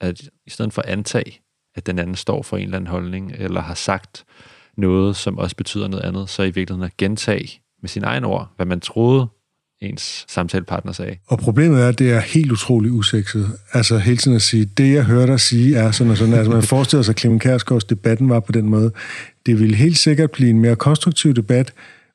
[0.00, 1.40] At i stedet for at antage,
[1.74, 4.24] at den anden står for en eller anden holdning, eller har sagt
[4.76, 8.52] noget, som også betyder noget andet, så i virkeligheden at gentage med sin egen ord,
[8.56, 9.28] hvad man troede,
[9.80, 11.16] ens samtalepartner sagde.
[11.26, 13.52] Og problemet er, at det er helt utroligt usekset.
[13.72, 16.34] Altså hele tiden at sige, det jeg hørte dig sige er sådan og sådan.
[16.34, 18.92] Altså man forestiller sig, at Clemen Kærsgaards debatten var på den måde.
[19.46, 21.72] Det ville helt sikkert blive en mere konstruktiv debat,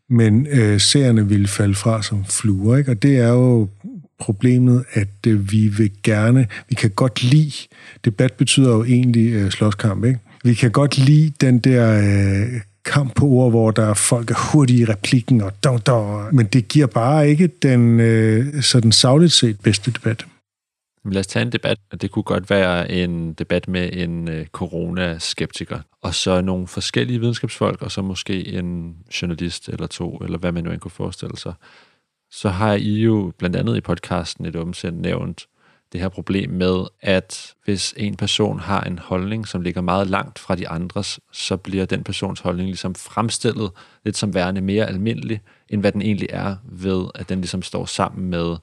[0.09, 2.77] men øh, seerne ville falde fra som fluer.
[2.77, 2.91] Ikke?
[2.91, 3.67] Og det er jo
[4.19, 7.67] problemet, at øh, vi vil gerne, vi kan godt lide,
[8.05, 10.19] debat betyder jo egentlig øh, slåskamp, ikke?
[10.43, 14.51] Vi kan godt lide den der øh, kamp på ord, hvor der er folk er
[14.51, 19.31] hurtige i replikken, og dog, dog, men det giver bare ikke den øh, sådan savligt
[19.31, 20.25] set bedste debat.
[21.05, 21.77] Lad os tage en debat.
[22.01, 27.81] Det kunne godt være en debat med en øh, coronaskeptiker, og så nogle forskellige videnskabsfolk,
[27.81, 31.53] og så måske en journalist eller to, eller hvad man nu end kunne forestille sig.
[32.31, 35.45] Så har I jo blandt andet i podcasten et omsendt nævnt
[35.93, 40.39] det her problem med, at hvis en person har en holdning, som ligger meget langt
[40.39, 43.71] fra de andres, så bliver den persons holdning ligesom fremstillet
[44.05, 47.85] lidt som værende mere almindelig, end hvad den egentlig er ved, at den ligesom står
[47.85, 48.55] sammen med,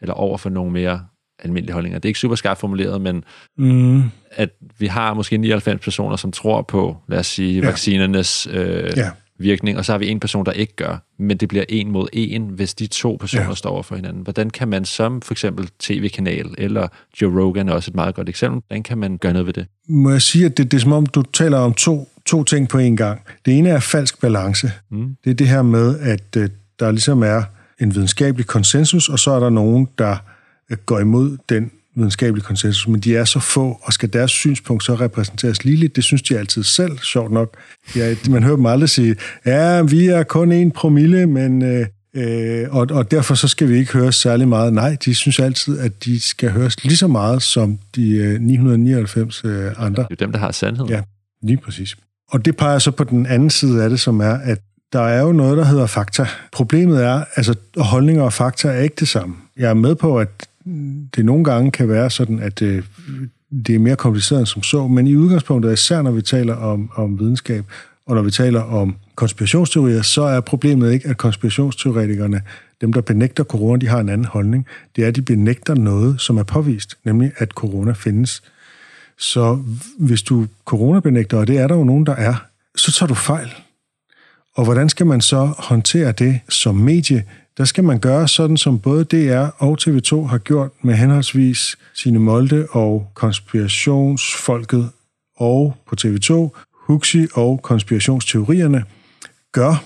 [0.00, 1.06] eller over for nogle mere
[1.38, 1.98] almindelige holdninger.
[1.98, 3.24] Det er ikke super skarpt formuleret, men
[3.58, 4.02] mm.
[4.30, 7.66] at vi har måske 99 personer, som tror på, lad os sige, ja.
[7.66, 9.10] vaccinernes øh, ja.
[9.38, 12.08] Virkning, og så har vi en person, der ikke gør, men det bliver en mod
[12.12, 13.54] en, hvis de to personer ja.
[13.54, 14.22] står over for hinanden.
[14.22, 16.88] Hvordan kan man som for eksempel tv-kanal, eller
[17.22, 19.66] Joe Rogan er også et meget godt eksempel, hvordan kan man gøre noget ved det?
[19.88, 22.68] Må jeg sige, at det, det er som om, du taler om to, to ting
[22.68, 23.20] på en gang.
[23.44, 24.72] Det ene er falsk balance.
[24.90, 25.16] Mm.
[25.24, 27.42] Det er det her med, at øh, der ligesom er
[27.80, 30.16] en videnskabelig konsensus, og så er der nogen, der
[30.70, 34.84] øh, går imod den videnskabelig konsensus, men de er så få, og skal deres synspunkt
[34.84, 35.96] så repræsenteres ligeligt?
[35.96, 37.56] Det synes de altid selv, sjovt nok.
[37.96, 39.16] Ja, man hører dem aldrig sige,
[39.46, 41.62] ja, vi er kun en promille, men...
[41.62, 41.86] Øh,
[42.16, 44.72] Øh, og, og derfor så skal vi ikke høre særlig meget.
[44.72, 49.44] Nej, de synes altid, at de skal høres lige så meget som de øh, 999
[49.44, 50.02] øh, andre.
[50.02, 50.90] Det er dem, der har sandheden.
[50.90, 51.02] Ja,
[51.42, 51.96] lige præcis.
[52.30, 54.58] Og det peger så på den anden side af det, som er, at
[54.92, 56.26] der er jo noget, der hedder fakta.
[56.52, 59.34] Problemet er, altså holdninger og fakta er ikke det samme.
[59.56, 60.28] Jeg er med på, at
[61.16, 62.82] det nogle gange kan være sådan, at det, øh,
[63.66, 66.90] det er mere kompliceret end som så, men i udgangspunktet, især når vi taler om,
[66.94, 67.64] om videnskab,
[68.06, 72.42] og når vi taler om konspirationsteorier, så er problemet ikke, at konspirationsteoretikerne,
[72.80, 74.66] dem der benægter corona, de har en anden holdning.
[74.96, 78.42] Det er, at de benægter noget, som er påvist, nemlig at corona findes.
[79.18, 79.62] Så
[79.98, 82.34] hvis du coronabenægter, og det er der jo nogen, der er,
[82.76, 83.54] så tager du fejl.
[84.54, 87.24] Og hvordan skal man så håndtere det som medie?
[87.58, 92.18] Der skal man gøre sådan, som både DR og TV2 har gjort med henholdsvis sine
[92.18, 94.90] Molde og konspirationsfolket
[95.36, 98.84] og på TV2, Huxi og konspirationsteorierne
[99.52, 99.84] gør,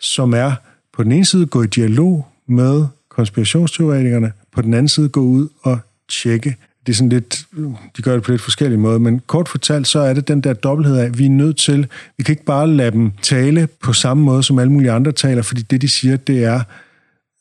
[0.00, 0.52] som er
[0.92, 5.48] på den ene side gå i dialog med konspirationsteoretikerne, på den anden side gå ud
[5.62, 6.56] og tjekke.
[6.86, 7.46] Det er sådan lidt,
[7.96, 10.52] de gør det på lidt forskellige måder, men kort fortalt, så er det den der
[10.52, 11.86] dobbelthed af, at vi er nødt til,
[12.16, 15.42] vi kan ikke bare lade dem tale på samme måde, som alle mulige andre taler,
[15.42, 16.60] fordi det, de siger, det er,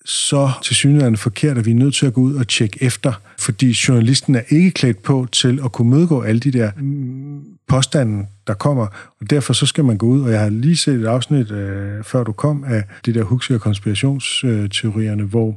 [0.05, 3.13] så til synligheden forkert, at vi er nødt til at gå ud og tjekke efter,
[3.39, 8.25] fordi journalisten er ikke klædt på til at kunne mødegå alle de der mm, påstande,
[8.47, 8.87] der kommer,
[9.21, 12.03] og derfor så skal man gå ud, og jeg har lige set et afsnit, øh,
[12.03, 15.55] før du kom, af det der Huxley og konspirationsteorierne, hvor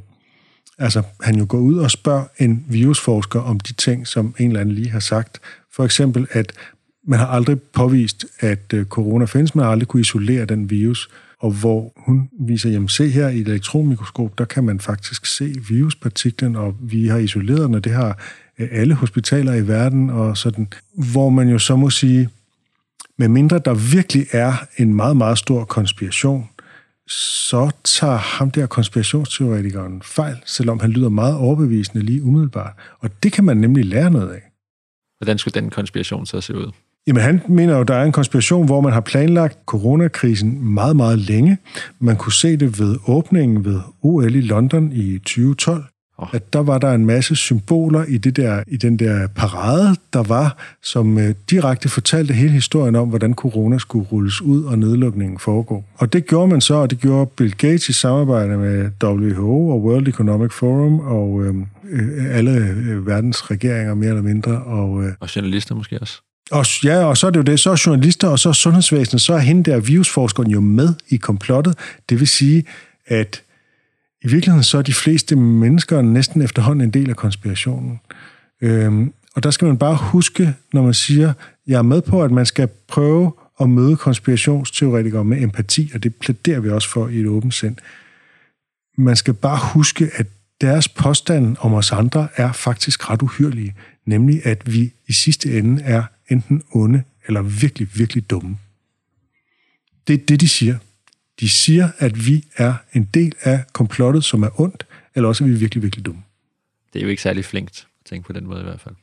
[0.77, 4.61] altså, han jo går ud og spørger en virusforsker om de ting, som en eller
[4.61, 5.39] anden lige har sagt.
[5.75, 6.53] For eksempel, at
[7.07, 11.09] man har aldrig påvist, at øh, corona findes, man har aldrig kunne isolere den virus,
[11.39, 15.55] og hvor hun viser, jamen se her i et elektronmikroskop, der kan man faktisk se
[15.69, 18.19] viruspartiklen, og vi har isoleret den, og det har
[18.59, 20.67] øh, alle hospitaler i verden, og sådan,
[21.11, 22.29] hvor man jo så må sige,
[23.17, 26.49] med mindre der virkelig er en meget, meget stor konspiration,
[27.07, 32.73] så tager ham der konspirationsteoretikeren fejl, selvom han lyder meget overbevisende lige umiddelbart.
[32.99, 34.41] Og det kan man nemlig lære noget af.
[35.19, 36.71] Hvordan skulle den konspiration så se ud?
[37.07, 41.19] Jamen han mener jo, der er en konspiration, hvor man har planlagt coronakrisen meget, meget
[41.19, 41.57] længe.
[41.99, 45.83] Man kunne se det ved åbningen ved OL i London i 2012.
[46.19, 46.27] Oh.
[46.33, 50.23] At der var der en masse symboler i, det der, i den der parade, der
[50.23, 55.39] var, som øh, direkte fortalte hele historien om, hvordan corona skulle rulles ud og nedlukningen
[55.39, 55.83] foregå.
[55.97, 59.83] Og det gjorde man så, og det gjorde Bill Gates i samarbejde med WHO og
[59.83, 61.55] World Economic Forum og øh,
[61.89, 64.63] øh, alle øh, verdens regeringer mere eller mindre.
[64.63, 66.21] Og, øh, og journalister måske også.
[66.51, 69.21] Og, ja, og så er det jo det, så er journalister, og så er sundhedsvæsenet,
[69.21, 71.77] så er hende der virusforskeren jo med i komplottet.
[72.09, 72.65] Det vil sige,
[73.07, 73.43] at
[74.23, 77.99] i virkeligheden så er de fleste mennesker næsten efterhånden en del af konspirationen.
[78.61, 81.33] Øhm, og der skal man bare huske, når man siger,
[81.67, 83.31] jeg er med på, at man skal prøve
[83.61, 87.75] at møde konspirationsteoretikere med empati, og det plæderer vi også for i et åbent sind.
[88.97, 90.27] Man skal bare huske, at
[90.61, 93.75] deres påstand om os andre er faktisk ret uhyrlige,
[94.05, 98.57] nemlig at vi i sidste ende er enten onde eller virkelig, virkelig dumme.
[100.07, 100.77] Det er det, de siger.
[101.39, 105.47] De siger, at vi er en del af komplottet, som er ondt, eller også er
[105.47, 106.23] vi virkelig, virkelig dumme.
[106.93, 108.95] Det er jo ikke særlig flinkt at tænke på den måde i hvert fald.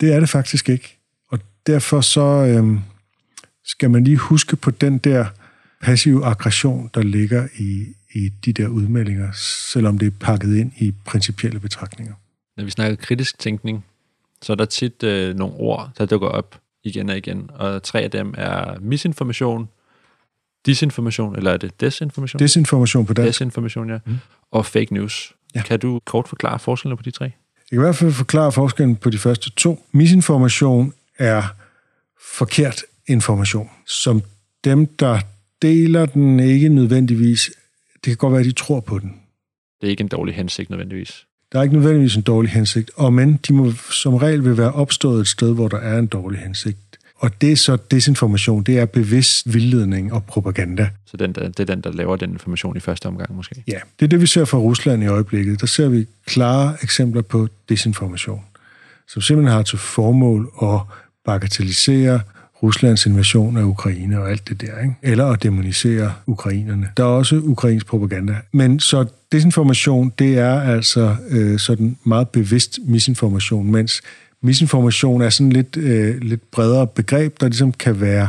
[0.00, 0.96] Det er det faktisk ikke.
[1.28, 2.80] Og derfor så øhm,
[3.64, 5.26] skal man lige huske på den der
[5.82, 9.32] passive aggression, der ligger i, i de der udmeldinger,
[9.72, 12.14] selvom det er pakket ind i principielle betragtninger.
[12.56, 13.84] Når vi snakker kritisk tænkning,
[14.42, 18.00] så er der tit øh, nogle ord, der dukker op igen og igen, og tre
[18.00, 19.68] af dem er misinformation,
[20.66, 22.38] disinformation, eller er det desinformation?
[22.38, 23.26] Desinformation på dansk.
[23.26, 23.98] Desinformation, ja.
[24.06, 24.16] Mm.
[24.50, 25.34] Og fake news.
[25.54, 25.62] Ja.
[25.62, 27.24] Kan du kort forklare forskellen på de tre?
[27.24, 27.32] Jeg
[27.70, 29.86] kan i hvert fald forklare forskellen på de første to.
[29.92, 31.42] Misinformation er
[32.20, 34.22] forkert information, som
[34.64, 35.20] dem, der
[35.62, 37.50] deler den, ikke nødvendigvis...
[37.94, 39.20] Det kan godt være, at de tror på den.
[39.80, 41.26] Det er ikke en dårlig hensigt nødvendigvis.
[41.52, 44.72] Der er ikke nødvendigvis en dårlig hensigt, og men de må som regel vil være
[44.72, 46.78] opstået et sted, hvor der er en dårlig hensigt.
[47.16, 50.88] Og det er så desinformation, det er bevidst vildledning og propaganda.
[51.06, 53.62] Så den, der, det er den, der laver den information i første omgang måske?
[53.68, 55.60] Ja, det er det, vi ser fra Rusland i øjeblikket.
[55.60, 58.40] Der ser vi klare eksempler på desinformation,
[59.08, 60.80] som simpelthen har til formål at
[61.24, 62.20] bagatellisere
[62.62, 64.94] Ruslands invasion af Ukraine og alt det der, ikke?
[65.02, 66.88] eller at demonisere ukrainerne.
[66.96, 68.36] Der er også ukrainsk propaganda.
[68.52, 74.02] Men så desinformation, det er altså øh, sådan meget bevidst misinformation, mens
[74.42, 78.28] misinformation er sådan lidt, øh, lidt bredere begreb, der ligesom kan være,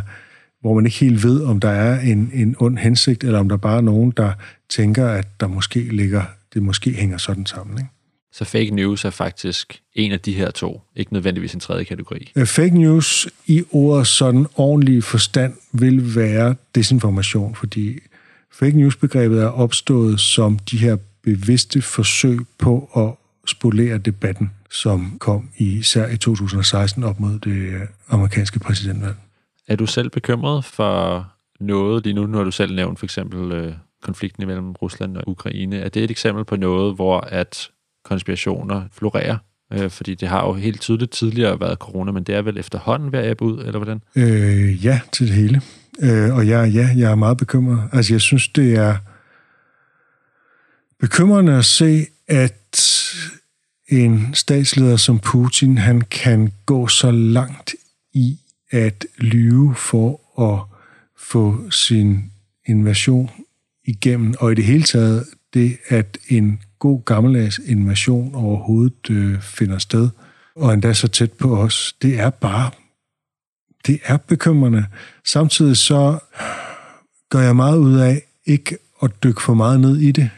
[0.61, 3.57] hvor man ikke helt ved, om der er en, en ond hensigt, eller om der
[3.57, 4.31] bare er nogen, der
[4.69, 6.23] tænker, at der måske ligger,
[6.53, 7.77] det måske hænger sådan sammen.
[7.77, 7.89] Ikke?
[8.33, 12.31] Så fake news er faktisk en af de her to, ikke nødvendigvis en tredje kategori.
[12.35, 17.99] Øh, fake news i ordet sådan ordentlig forstand vil være desinformation, fordi
[18.53, 25.49] fake news-begrebet er opstået som de her bevidste forsøg på at spolere debatten, som kom
[25.57, 29.15] i, især i 2016 op mod det amerikanske præsidentvalg.
[29.67, 31.27] Er du selv bekymret for
[31.59, 32.25] noget lige nu?
[32.25, 33.73] Nu har du selv nævnt for eksempel øh,
[34.03, 35.79] konflikten mellem Rusland og Ukraine.
[35.79, 37.69] Er det et eksempel på noget, hvor at
[38.05, 39.37] konspirationer florerer?
[39.73, 43.11] Øh, fordi det har jo helt tydeligt tidligere været corona, men det er vel efterhånden
[43.11, 44.01] ved at ud, eller hvordan?
[44.15, 45.61] Øh, ja, til det hele.
[45.99, 47.89] Øh, og ja, ja, jeg er meget bekymret.
[47.93, 48.97] Altså, jeg synes, det er
[50.99, 52.55] bekymrende at se, at
[53.87, 57.75] en statsleder som Putin, han kan gå så langt
[58.13, 58.39] i
[58.71, 60.59] at lyve for at
[61.17, 62.31] få sin
[62.65, 63.29] invasion
[63.85, 69.77] igennem, og i det hele taget det, at en god gammeldags invasion overhovedet øh, finder
[69.77, 70.09] sted,
[70.55, 72.71] og endda så tæt på os, det er bare,
[73.87, 74.85] det er bekymrende.
[75.25, 76.19] Samtidig så
[77.29, 80.29] gør jeg meget ud af ikke at dykke for meget ned i det,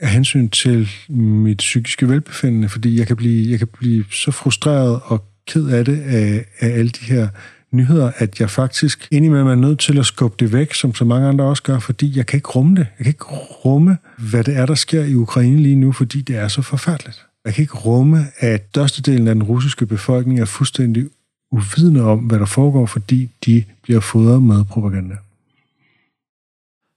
[0.00, 5.00] af hensyn til mit psykiske velbefindende, fordi jeg kan blive, jeg kan blive så frustreret
[5.04, 7.28] og ked af det af, af alle de her
[7.72, 11.28] nyheder, at jeg faktisk indimellem er nødt til at skubbe det væk, som så mange
[11.28, 12.86] andre også gør, fordi jeg kan ikke rumme det.
[12.98, 13.24] Jeg kan ikke
[13.64, 13.98] rumme,
[14.30, 17.26] hvad det er, der sker i Ukraine lige nu, fordi det er så forfærdeligt.
[17.44, 21.06] Jeg kan ikke rumme, at størstedelen af den russiske befolkning er fuldstændig
[21.52, 25.16] uvidende om, hvad der foregår, fordi de bliver fodret med propaganda.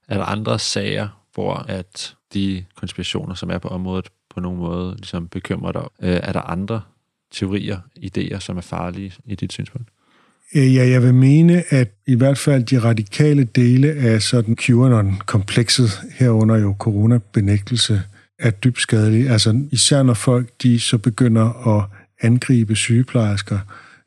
[0.08, 4.96] Er der andre sager, hvor at de konspirationer, som er på området, på nogen måde
[4.96, 5.82] ligesom bekymrer dig?
[6.02, 6.80] Øh, er der andre
[7.32, 9.88] teorier, idéer, som er farlige i dit synspunkt?
[10.54, 15.90] Øh, ja, jeg vil mene, at i hvert fald de radikale dele af sådan QAnon-komplekset,
[16.18, 18.02] herunder jo coronabenægtelse,
[18.38, 19.30] er dybt skadelige.
[19.30, 21.84] Altså især når folk de så begynder at
[22.20, 23.58] angribe sygeplejersker,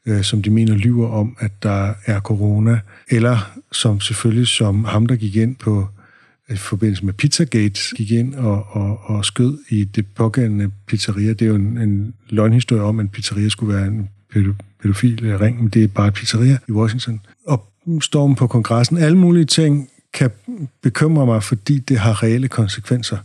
[0.05, 2.79] øh, som de mener lyver om, at der er corona,
[3.09, 8.11] eller som selvfølgelig som ham, der gik ind på øh, i forbindelse med Pizzagate, gik
[8.11, 11.29] ind og, og, og skød i det pågældende pizzeria.
[11.29, 14.09] Det er jo en, en løgnhistorie om, at en pizzeria skulle være en
[14.81, 17.21] pædofil øh, ring, men det er bare et pizzeria i Washington.
[17.47, 17.65] Og
[18.01, 20.31] stormen på kongressen, alle mulige ting kan
[20.83, 23.17] bekymre mig, fordi det har reelle konsekvenser.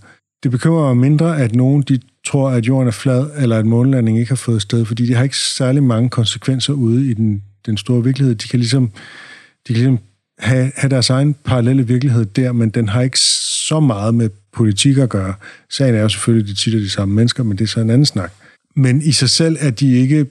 [0.42, 4.20] Det bekymrer mig mindre, at nogen de tror, at jorden er flad, eller at månelandingen
[4.20, 7.76] ikke har fået sted, fordi de har ikke særlig mange konsekvenser ude i den, den
[7.76, 8.34] store virkelighed.
[8.34, 8.88] De kan ligesom,
[9.68, 9.98] de kan ligesom
[10.38, 14.98] have, have deres egen parallelle virkelighed der, men den har ikke så meget med politik
[14.98, 15.34] at gøre.
[15.70, 17.80] Sagen er jo selvfølgelig, at de tit er de samme mennesker, men det er så
[17.80, 18.32] en anden snak.
[18.76, 20.26] Men i sig selv er de ikke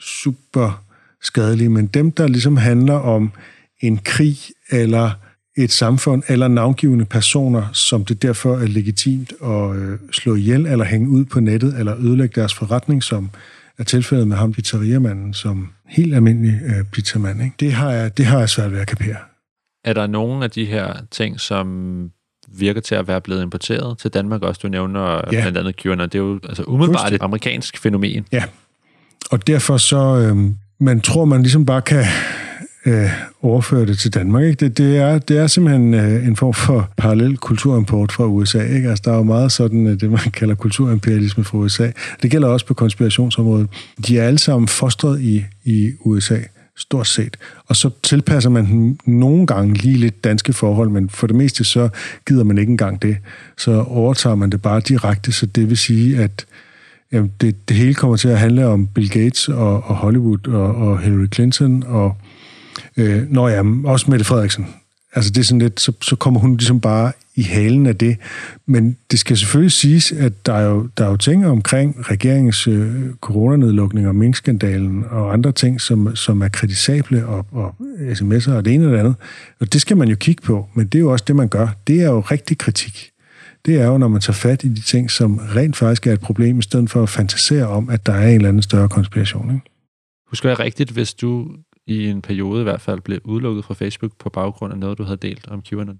[0.00, 0.84] super
[1.22, 3.32] skadelige, men dem, der ligesom handler om
[3.80, 4.38] en krig
[4.70, 5.10] eller
[5.56, 10.84] et samfund eller navngivende personer, som det derfor er legitimt at øh, slå ihjel eller
[10.84, 13.30] hænge ud på nettet eller ødelægge deres forretning, som
[13.78, 17.42] er tilfældet med ham pizzeriamanden, som helt almindelig øh, pizzamand.
[17.42, 17.54] Ikke?
[17.60, 19.16] Det, har jeg, det har jeg svært ved at kapere.
[19.84, 22.10] Er der nogle af de her ting, som
[22.48, 24.60] virker til at være blevet importeret til Danmark også?
[24.62, 25.40] Du nævner ja.
[25.40, 26.08] blandt andet QAnon.
[26.08, 28.26] Det er jo altså umiddelbart et amerikansk fænomen.
[28.32, 28.44] Ja,
[29.30, 30.50] og derfor så, øh,
[30.80, 32.04] man tror, man ligesom bare kan
[32.86, 33.10] øh,
[33.42, 34.44] overføre det til Danmark.
[34.44, 34.64] Ikke?
[34.64, 38.62] Det, det, er, det er simpelthen øh, en form for parallel kulturimport fra USA.
[38.62, 38.88] Ikke?
[38.88, 41.90] Altså, der er jo meget sådan øh, det, man kalder kulturimperialisme fra USA.
[42.22, 43.68] Det gælder også på konspirationsområdet.
[44.06, 46.38] De er alle sammen fostret i, i USA
[46.76, 47.36] stort set.
[47.66, 51.88] Og så tilpasser man nogle gange lige lidt danske forhold, men for det meste så
[52.26, 53.16] gider man ikke engang det.
[53.58, 56.46] Så overtager man det bare direkte, så det vil sige, at
[57.12, 60.74] jamen, det, det hele kommer til at handle om Bill Gates og, og Hollywood og,
[60.74, 62.16] og Hillary Clinton og
[62.96, 64.66] øh, når jeg også Mette Frederiksen.
[65.14, 68.16] Altså det er sådan lidt, så, så kommer hun ligesom bare i halen af det.
[68.66, 72.66] Men det skal selvfølgelig siges, at der er jo, der er jo ting omkring regeringens
[72.66, 78.64] øh, coronanedlukning og minkskandalen og andre ting, som, som er kritisable og, og sms'er og
[78.64, 79.14] det ene og det andet.
[79.60, 81.68] Og det skal man jo kigge på, men det er jo også det, man gør.
[81.86, 83.10] Det er jo rigtig kritik
[83.66, 86.20] det er jo, når man tager fat i de ting, som rent faktisk er et
[86.20, 89.50] problem, i stedet for at fantasere om, at der er en eller anden større konspiration.
[89.50, 89.70] Ikke?
[90.28, 91.48] Husker jeg rigtigt, hvis du
[91.86, 95.02] i en periode i hvert fald blev udelukket fra Facebook på baggrund af noget, du
[95.02, 95.98] havde delt om QAnon?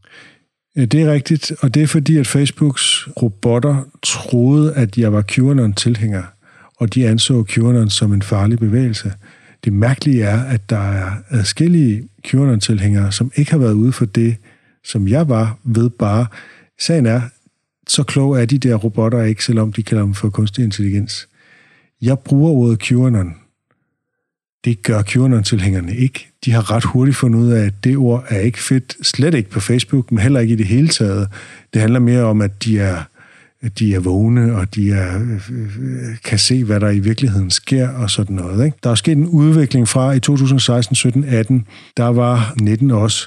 [0.76, 6.22] Det er rigtigt, og det er fordi, at Facebooks robotter troede, at jeg var QAnon-tilhænger,
[6.76, 9.12] og de anså QAnon som en farlig bevægelse.
[9.64, 14.36] det mærkelige er, at der er adskillige QAnon-tilhængere, som ikke har været ude for det,
[14.84, 16.26] som jeg var ved bare.
[16.80, 17.20] Sagen er,
[17.88, 21.28] så kloge er de der robotter ikke, selvom de kalder dem for kunstig intelligens.
[22.02, 23.34] Jeg bruger ordet QAnon.
[24.64, 26.28] Det gør QAnon-tilhængerne ikke.
[26.44, 29.50] De har ret hurtigt fundet ud af, at det ord er ikke fedt, slet ikke
[29.50, 31.28] på Facebook, men heller ikke i det hele taget.
[31.74, 33.02] Det handler mere om, at de er,
[33.62, 37.88] at de er vågne, og de er, øh, kan se, hvad der i virkeligheden sker,
[37.88, 38.64] og sådan noget.
[38.64, 38.76] Ikke?
[38.82, 41.66] Der er sket en udvikling fra i 2016, 17, 18.
[41.96, 43.26] Der var 19 også.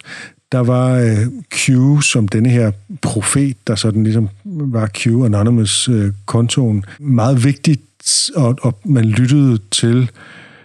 [0.52, 1.18] Der var øh,
[1.54, 1.70] Q
[2.04, 2.72] som denne her
[3.02, 6.78] profet, der sådan ligesom var Q Anonymous-kontoen.
[6.78, 7.82] Øh, meget vigtigt,
[8.36, 10.10] og, og man lyttede til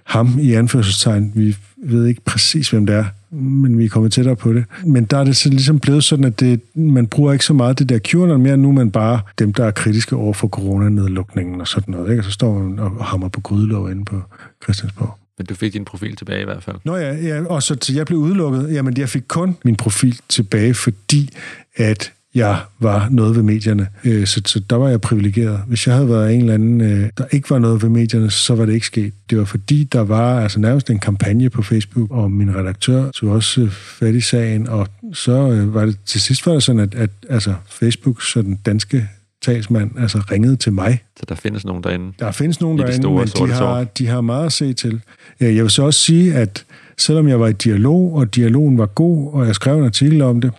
[0.05, 1.33] ham i anførselstegn.
[1.35, 4.65] Vi ved ikke præcis, hvem det er, men vi er kommet tættere på det.
[4.87, 7.79] Men der er det så ligesom blevet sådan, at det, man bruger ikke så meget
[7.79, 11.69] det der QAnon mere, nu man bare dem, der er kritiske over for coronanedlukningen og
[11.69, 12.11] sådan noget.
[12.11, 12.21] Ikke?
[12.21, 14.21] Og så står man og hammer på grydelov inde på
[14.65, 15.19] Christiansborg.
[15.39, 16.77] Men du fik din profil tilbage i hvert fald.
[16.85, 18.73] Nå ja, ja og så til jeg blev udelukket.
[18.73, 21.31] Jamen, jeg fik kun min profil tilbage, fordi
[21.77, 23.89] at jeg var noget ved medierne.
[24.05, 25.61] Øh, så, så der var jeg privilegeret.
[25.67, 28.55] Hvis jeg havde været en eller anden, øh, der ikke var noget ved medierne, så
[28.55, 29.13] var det ikke sket.
[29.31, 33.31] Det var fordi, der var altså nærmest en kampagne på Facebook, og min redaktør tog
[33.31, 36.95] også øh, fat i sagen, og så var det til sidst var det sådan, at,
[36.95, 39.09] at altså, Facebook, så den danske
[39.43, 41.03] talsmand, altså ringede til mig.
[41.17, 42.13] Så der findes nogen derinde?
[42.19, 45.01] Der findes nogen derinde, de store, men de har, de har meget at se til.
[45.41, 46.65] Jeg vil så også sige, at
[46.99, 50.41] selvom jeg var i dialog, og dialogen var god, og jeg skrev en artikel om
[50.41, 50.53] det,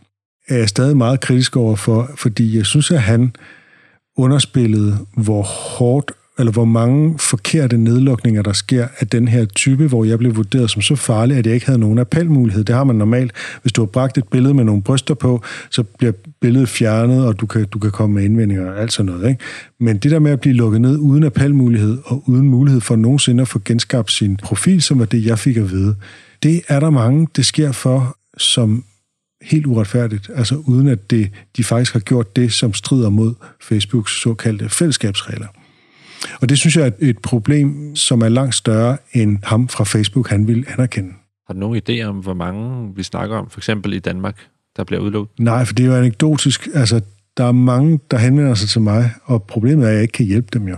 [0.47, 3.35] er jeg stadig meget kritisk over for, fordi jeg synes, at han
[4.17, 10.03] underspillede, hvor hårdt eller hvor mange forkerte nedlukninger, der sker af den her type, hvor
[10.03, 12.63] jeg blev vurderet som så farlig, at jeg ikke havde nogen appelmulighed.
[12.63, 13.31] Det har man normalt.
[13.61, 17.39] Hvis du har bragt et billede med nogle bryster på, så bliver billedet fjernet, og
[17.39, 19.29] du kan, du kan komme med indvendinger og alt sådan noget.
[19.29, 19.43] Ikke?
[19.79, 23.41] Men det der med at blive lukket ned uden appelmulighed, og uden mulighed for nogensinde
[23.41, 25.95] at få genskabt sin profil, som var det, jeg fik at vide,
[26.43, 28.83] det er der mange, det sker for, som
[29.43, 34.21] helt uretfærdigt, altså uden at det, de faktisk har gjort det, som strider mod Facebooks
[34.21, 35.47] såkaldte fællesskabsregler.
[36.41, 40.29] Og det synes jeg er et problem, som er langt større end ham fra Facebook,
[40.29, 41.09] han vil anerkende.
[41.47, 44.83] Har du nogen idé om, hvor mange vi snakker om, for eksempel i Danmark, der
[44.83, 45.39] bliver udlukket?
[45.39, 46.67] Nej, for det er jo anekdotisk.
[46.73, 47.01] Altså,
[47.37, 50.25] der er mange, der henvender sig til mig, og problemet er, at jeg ikke kan
[50.25, 50.77] hjælpe dem jo.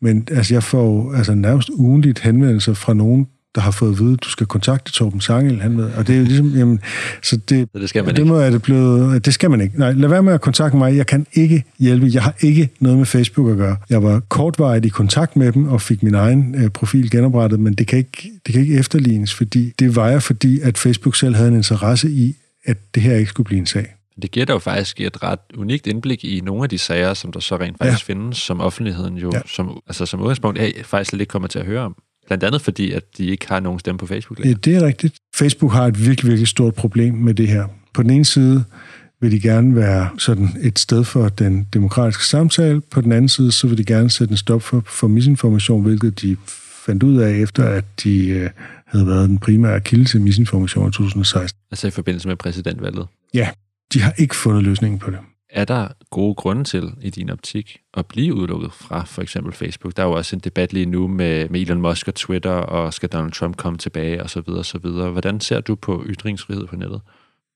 [0.00, 3.26] Men altså, jeg får altså, nærmest ugenligt henvendelser fra nogen,
[3.56, 5.60] der har fået at vide, at du skal kontakte Torben Sangel.
[5.60, 5.90] Han ved.
[5.94, 6.80] Og det er jo ligesom, jamen,
[7.22, 8.28] så det, så det skal man det ikke.
[8.28, 9.78] Må, er det, blevet, det skal man ikke.
[9.78, 10.96] Nej, lad være med at kontakte mig.
[10.96, 12.10] Jeg kan ikke hjælpe.
[12.12, 13.76] Jeg har ikke noget med Facebook at gøre.
[13.90, 17.74] Jeg var kortvarigt i kontakt med dem og fik min egen øh, profil genoprettet, men
[17.74, 21.34] det kan, ikke, det kan ikke efterlignes, fordi det var jeg, fordi at Facebook selv
[21.34, 23.96] havde en interesse i, at det her ikke skulle blive en sag.
[24.22, 27.32] Det giver dig jo faktisk et ret unikt indblik i nogle af de sager, som
[27.32, 28.12] der så rent faktisk ja.
[28.12, 29.40] findes, som offentligheden jo ja.
[29.46, 31.96] som, altså som udgangspunkt er, faktisk slet ikke kommer til at høre om.
[32.26, 34.60] Blandt andet fordi, at de ikke har nogen stemme på Facebook længere.
[34.66, 35.14] Ja, det er rigtigt.
[35.34, 37.66] Facebook har et virkelig, virkelig stort problem med det her.
[37.94, 38.64] På den ene side
[39.20, 42.80] vil de gerne være sådan et sted for den demokratiske samtale.
[42.80, 46.20] På den anden side, så vil de gerne sætte en stop for, for misinformation, hvilket
[46.22, 46.36] de
[46.86, 48.50] fandt ud af, efter at de øh,
[48.86, 51.60] havde været den primære kilde til misinformation i 2016.
[51.70, 53.06] Altså i forbindelse med præsidentvalget?
[53.34, 53.48] Ja,
[53.92, 55.18] de har ikke fundet løsningen på det.
[55.56, 59.96] Er der gode grunde til, i din optik, at blive udelukket fra for eksempel Facebook?
[59.96, 62.94] Der er jo også en debat lige nu med, med Elon Musk og Twitter, og
[62.94, 65.10] skal Donald Trump komme tilbage, og så videre, og så videre.
[65.10, 67.00] Hvordan ser du på ytringsfrihed på nettet?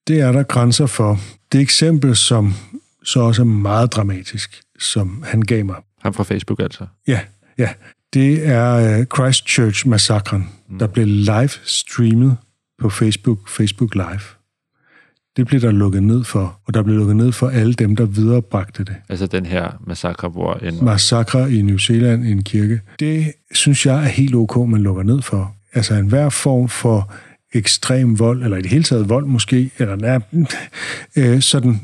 [0.09, 1.19] Det er der grænser for.
[1.53, 2.55] Det eksempel, som
[3.05, 5.77] så også er meget dramatisk, som han gav mig.
[6.03, 6.87] Ham fra Facebook altså?
[7.09, 7.21] Ja,
[7.59, 7.69] ja.
[8.15, 10.79] Det er øh, Christchurch-massakren, mm.
[10.79, 12.37] der blev live streamet
[12.79, 14.40] på Facebook, Facebook Live
[15.37, 18.05] det blev der lukket ned for, og der blev lukket ned for alle dem, der
[18.05, 18.97] viderebragte det.
[19.09, 20.85] Altså den her massakre, hvor en...
[20.85, 22.81] Massakre i New Zealand i en kirke.
[23.01, 25.55] Det synes jeg er helt ok, man lukker ned for.
[25.75, 27.13] Altså enhver form for
[27.53, 30.19] ekstrem vold, eller i det hele taget vold måske, eller nær,
[31.17, 31.81] øh, sådan,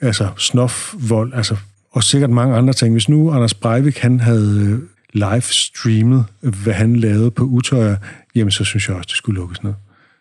[0.00, 1.56] altså snof-vold, altså,
[1.92, 2.92] og sikkert mange andre ting.
[2.94, 4.78] Hvis nu Anders Breivik, han havde øh,
[5.12, 7.96] live streamet, hvad han lavede på Utøjer,
[8.34, 9.72] jamen så synes jeg også, det skulle lukkes ned.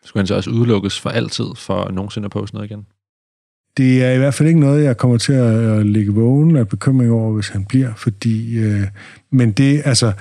[0.05, 2.85] Skulle han så også udelukkes for altid for nogensinde at poste noget igen?
[3.77, 7.11] Det er i hvert fald ikke noget, jeg kommer til at ligge vågen af bekymring
[7.11, 8.57] over, hvis han bliver, fordi...
[8.57, 8.87] Øh,
[9.31, 10.11] men det, altså,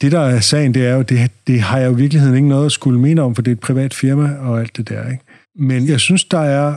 [0.00, 2.48] det, der er sagen, det er jo, det, det har jeg jo i virkeligheden ikke
[2.48, 5.10] noget at skulle mene om, for det er et privat firma og alt det der,
[5.10, 5.24] ikke?
[5.54, 6.76] Men jeg synes, der er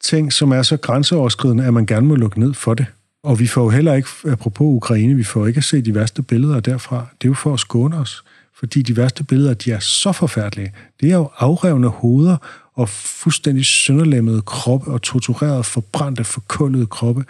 [0.00, 2.86] ting, som er så grænseoverskridende, at man gerne må lukke ned for det.
[3.22, 6.22] Og vi får jo heller ikke, apropos Ukraine, vi får ikke at se de værste
[6.22, 7.06] billeder derfra.
[7.22, 8.24] Det er jo for at skåne os
[8.60, 10.72] fordi de værste billeder, de er så forfærdelige.
[11.00, 12.36] Det er jo afrevne hoveder
[12.74, 17.24] og fuldstændig sønderlemmede kroppe og torturerede, forbrændte, forkullede kroppe.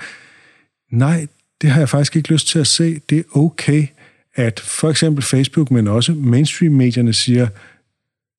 [0.92, 1.26] Nej,
[1.62, 3.00] det har jeg faktisk ikke lyst til at se.
[3.10, 3.86] Det er okay,
[4.34, 7.48] at for eksempel Facebook, men også mainstream-medierne siger,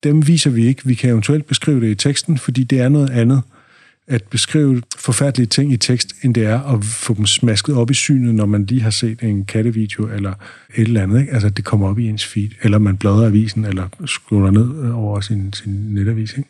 [0.02, 0.82] dem viser vi ikke.
[0.84, 3.42] Vi kan eventuelt beskrive det i teksten, fordi det er noget andet
[4.06, 7.94] at beskrive forfærdelige ting i tekst, end det er at få dem smasket op i
[7.94, 10.34] synet, når man lige har set en kattevideo eller
[10.74, 11.20] et eller andet.
[11.20, 11.32] Ikke?
[11.32, 15.20] Altså, det kommer op i ens feed, eller man bladrer avisen, eller scroller ned over
[15.20, 16.32] sin, sin netavis.
[16.38, 16.48] Ikke?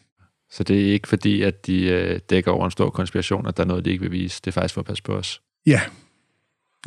[0.50, 3.62] Så det er ikke fordi, at de øh, dækker over en stor konspiration, at der
[3.62, 4.40] er noget, de ikke vil vise.
[4.44, 5.40] Det er faktisk for at passe på os.
[5.66, 5.80] Ja.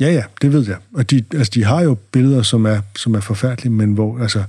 [0.00, 0.78] Ja, ja, det ved jeg.
[0.94, 4.44] Og de, altså, de har jo billeder, som er, som er forfærdelige, men hvor, altså,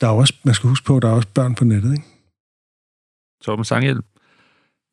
[0.00, 2.04] der er også, man skal huske på, at der er også børn på nettet, ikke?
[3.42, 4.04] Torben Sanghjælp,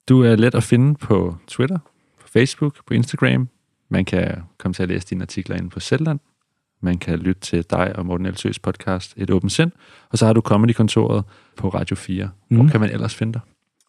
[0.10, 1.78] du er let at finde på Twitter,
[2.22, 3.50] på Facebook, på Instagram.
[3.90, 6.20] Man kan komme til at læse dine artikler inde på Zetland.
[6.82, 9.72] Man kan lytte til dig og Morten Elsøs podcast Et Åbent Sind.
[10.10, 11.24] Og så har du Comedy-kontoret
[11.58, 12.30] på Radio 4.
[12.50, 12.70] Hvor mm.
[12.70, 13.42] kan man ellers finde dig?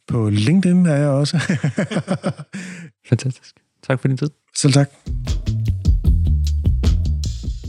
[0.09, 1.39] På LinkedIn er jeg også.
[3.09, 3.55] Fantastisk.
[3.83, 4.31] Tak for din tid.
[4.57, 4.91] Selv tak.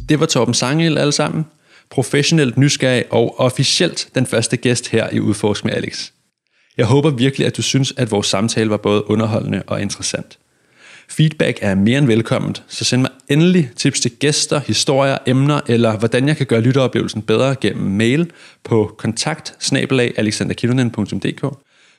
[0.09, 1.45] Det var Torben Sangel alle sammen.
[1.89, 6.11] Professionelt nysgerrig og officielt den første gæst her i Udforsk med Alex.
[6.79, 10.39] Jeg håber virkelig, at du synes, at vores samtale var både underholdende og interessant.
[11.09, 15.97] Feedback er mere end velkomment, så send mig endelig tips til gæster, historier, emner eller
[15.97, 18.31] hvordan jeg kan gøre lytteoplevelsen bedre gennem mail
[18.63, 19.55] på kontakt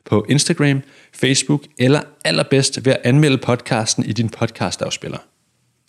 [0.04, 0.82] på Instagram,
[1.14, 5.18] Facebook eller allerbedst ved at anmelde podcasten i din podcastafspiller.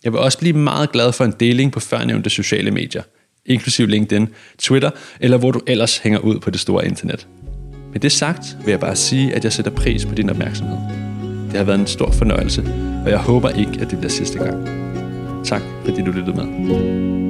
[0.04, 3.02] Jeg vil også blive meget glad for en deling på førnævnte sociale medier,
[3.46, 4.28] inklusiv LinkedIn,
[4.58, 4.90] Twitter
[5.20, 7.26] eller hvor du ellers hænger ud på det store internet.
[7.92, 10.76] Med det sagt vil jeg bare sige, at jeg sætter pris på din opmærksomhed.
[11.46, 12.64] Det har været en stor fornøjelse,
[13.04, 14.68] og jeg håber ikke, at det bliver sidste gang.
[15.44, 17.21] Tak, fordi du lyttede med.